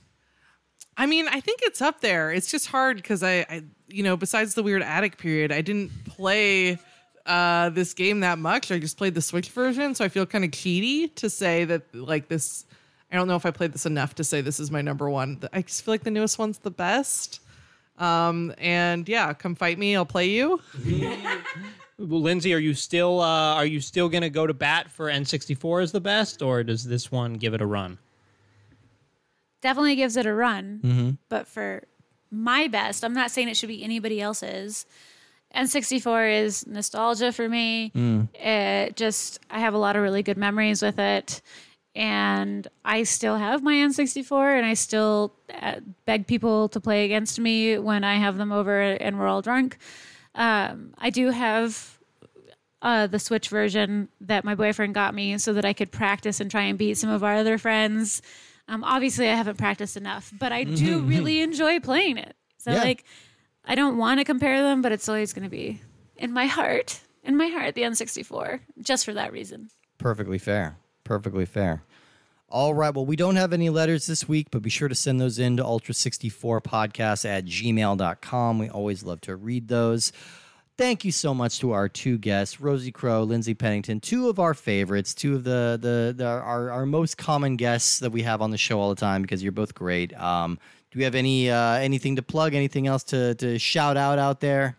[0.97, 2.33] I mean, I think it's up there.
[2.33, 5.91] It's just hard because I, I, you know, besides the weird attic period, I didn't
[6.07, 6.79] play
[7.27, 8.73] uh, this game that much.
[8.73, 11.95] I just played the Switch version, so I feel kind of cheaty to say that
[11.95, 12.65] like this.
[13.13, 15.43] I don't know if I played this enough to say this is my number one.
[15.53, 17.41] I just feel like the newest one's the best.
[17.99, 19.97] Um, and yeah, come fight me.
[19.97, 20.61] I'll play you.
[21.99, 25.07] Well, Lindsay, are you still uh, are you still going to go to bat for
[25.07, 27.99] N64 as the best, or does this one give it a run?
[29.63, 30.81] Definitely gives it a run.
[30.85, 31.11] Mm-hmm.
[31.31, 31.85] But for
[32.31, 34.85] my best, I'm not saying it should be anybody else's.
[35.55, 37.91] N64 is nostalgia for me.
[37.95, 38.29] Mm.
[38.35, 41.41] It just, I have a lot of really good memories with it.
[41.97, 47.41] And I still have my N64 and I still uh, beg people to play against
[47.41, 49.79] me when I have them over and we're all drunk.
[50.35, 51.99] Um, I do have
[52.83, 56.51] uh, the Switch version that my boyfriend got me so that I could practice and
[56.51, 58.21] try and beat some of our other friends.
[58.69, 62.37] Um, obviously, I haven't practiced enough, but I do really enjoy playing it.
[62.59, 62.83] So, Yeah.
[62.83, 63.05] like,
[63.65, 65.81] I don't want to compare them, but it's always going to be
[66.17, 69.71] in my heart, in my heart, the N64, just for that reason.
[69.97, 70.77] Perfectly fair.
[71.07, 71.83] Perfectly fair.
[72.49, 72.93] All right.
[72.93, 75.57] Well, we don't have any letters this week, but be sure to send those in
[75.57, 78.59] to ultra64podcast at gmail.com.
[78.59, 80.13] We always love to read those.
[80.77, 84.53] Thank you so much to our two guests, Rosie Crow, Lindsay Pennington, two of our
[84.53, 88.51] favorites, two of the the, the our, our most common guests that we have on
[88.51, 90.13] the show all the time because you're both great.
[90.21, 90.59] Um,
[90.91, 92.53] do we have any uh, anything to plug?
[92.53, 94.77] Anything else to to shout out out there?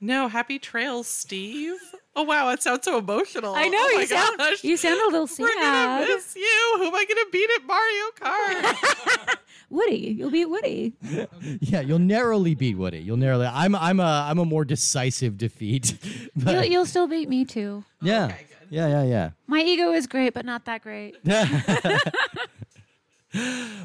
[0.00, 1.80] No, happy trails, Steve.
[2.16, 3.54] Oh wow, it sounds so emotional.
[3.56, 4.62] I know oh you sound gosh.
[4.62, 5.42] you sound a little sad.
[5.42, 6.74] We're gonna miss you.
[6.78, 9.36] Who am I gonna beat at Mario Kart?
[9.70, 10.92] Woody, you'll beat Woody.
[11.60, 12.98] Yeah, you'll narrowly beat Woody.
[12.98, 13.46] You'll narrowly.
[13.46, 15.94] I'm I'm a I'm a more decisive defeat.
[16.36, 17.82] But- You'll, you'll still beat me too.
[18.02, 18.68] yeah, Okay, good.
[18.70, 19.30] yeah, yeah, yeah.
[19.48, 21.16] My ego is great, but not that great.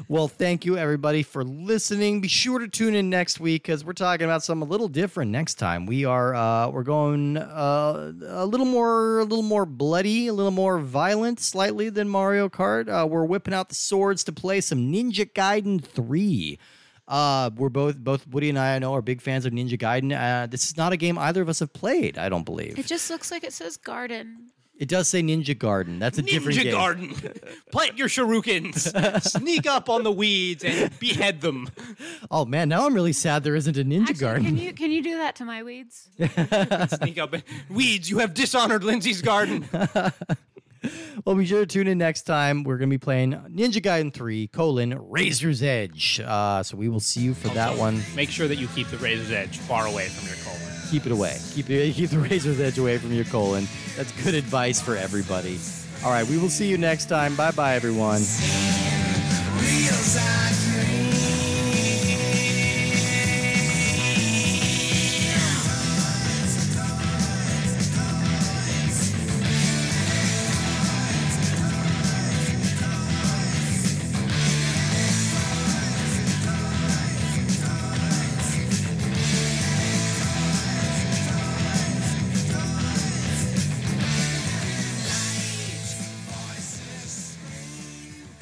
[0.08, 2.20] Well, thank you everybody for listening.
[2.20, 5.30] Be sure to tune in next week because we're talking about something a little different
[5.30, 5.86] next time.
[5.86, 10.50] We are uh, we're going uh, a little more a little more bloody, a little
[10.52, 12.88] more violent, slightly than Mario Kart.
[12.88, 16.58] Uh, we're whipping out the swords to play some Ninja Gaiden three.
[17.06, 20.12] Uh, we're both both Woody and I, I know are big fans of Ninja Gaiden.
[20.16, 22.18] Uh, this is not a game either of us have played.
[22.18, 24.50] I don't believe It just looks like it says garden.
[24.80, 25.98] It does say Ninja Garden.
[25.98, 26.72] That's a different Ninja game.
[26.72, 27.14] Garden.
[27.70, 29.22] Plant your shurikens.
[29.22, 31.68] Sneak up on the weeds and behead them.
[32.30, 34.44] Oh man, now I'm really sad there isn't a Ninja Actually, Garden.
[34.46, 36.08] can you can you do that to my weeds?
[36.18, 37.34] Sneak up.
[37.68, 39.68] Weeds, you have dishonored Lindsay's garden.
[41.26, 42.64] Well, be sure to tune in next time.
[42.64, 46.20] We're going to be playing Ninja Gaiden 3, colon, Razor's Edge.
[46.24, 48.02] Uh, so we will see you for that one.
[48.16, 50.79] Make sure that you keep the razor's edge far away from your colon.
[50.90, 51.38] Keep it away.
[51.54, 53.68] Keep, keep the Razor's Edge away from your colon.
[53.96, 55.58] That's good advice for everybody.
[56.04, 57.36] All right, we will see you next time.
[57.36, 58.22] Bye bye, everyone.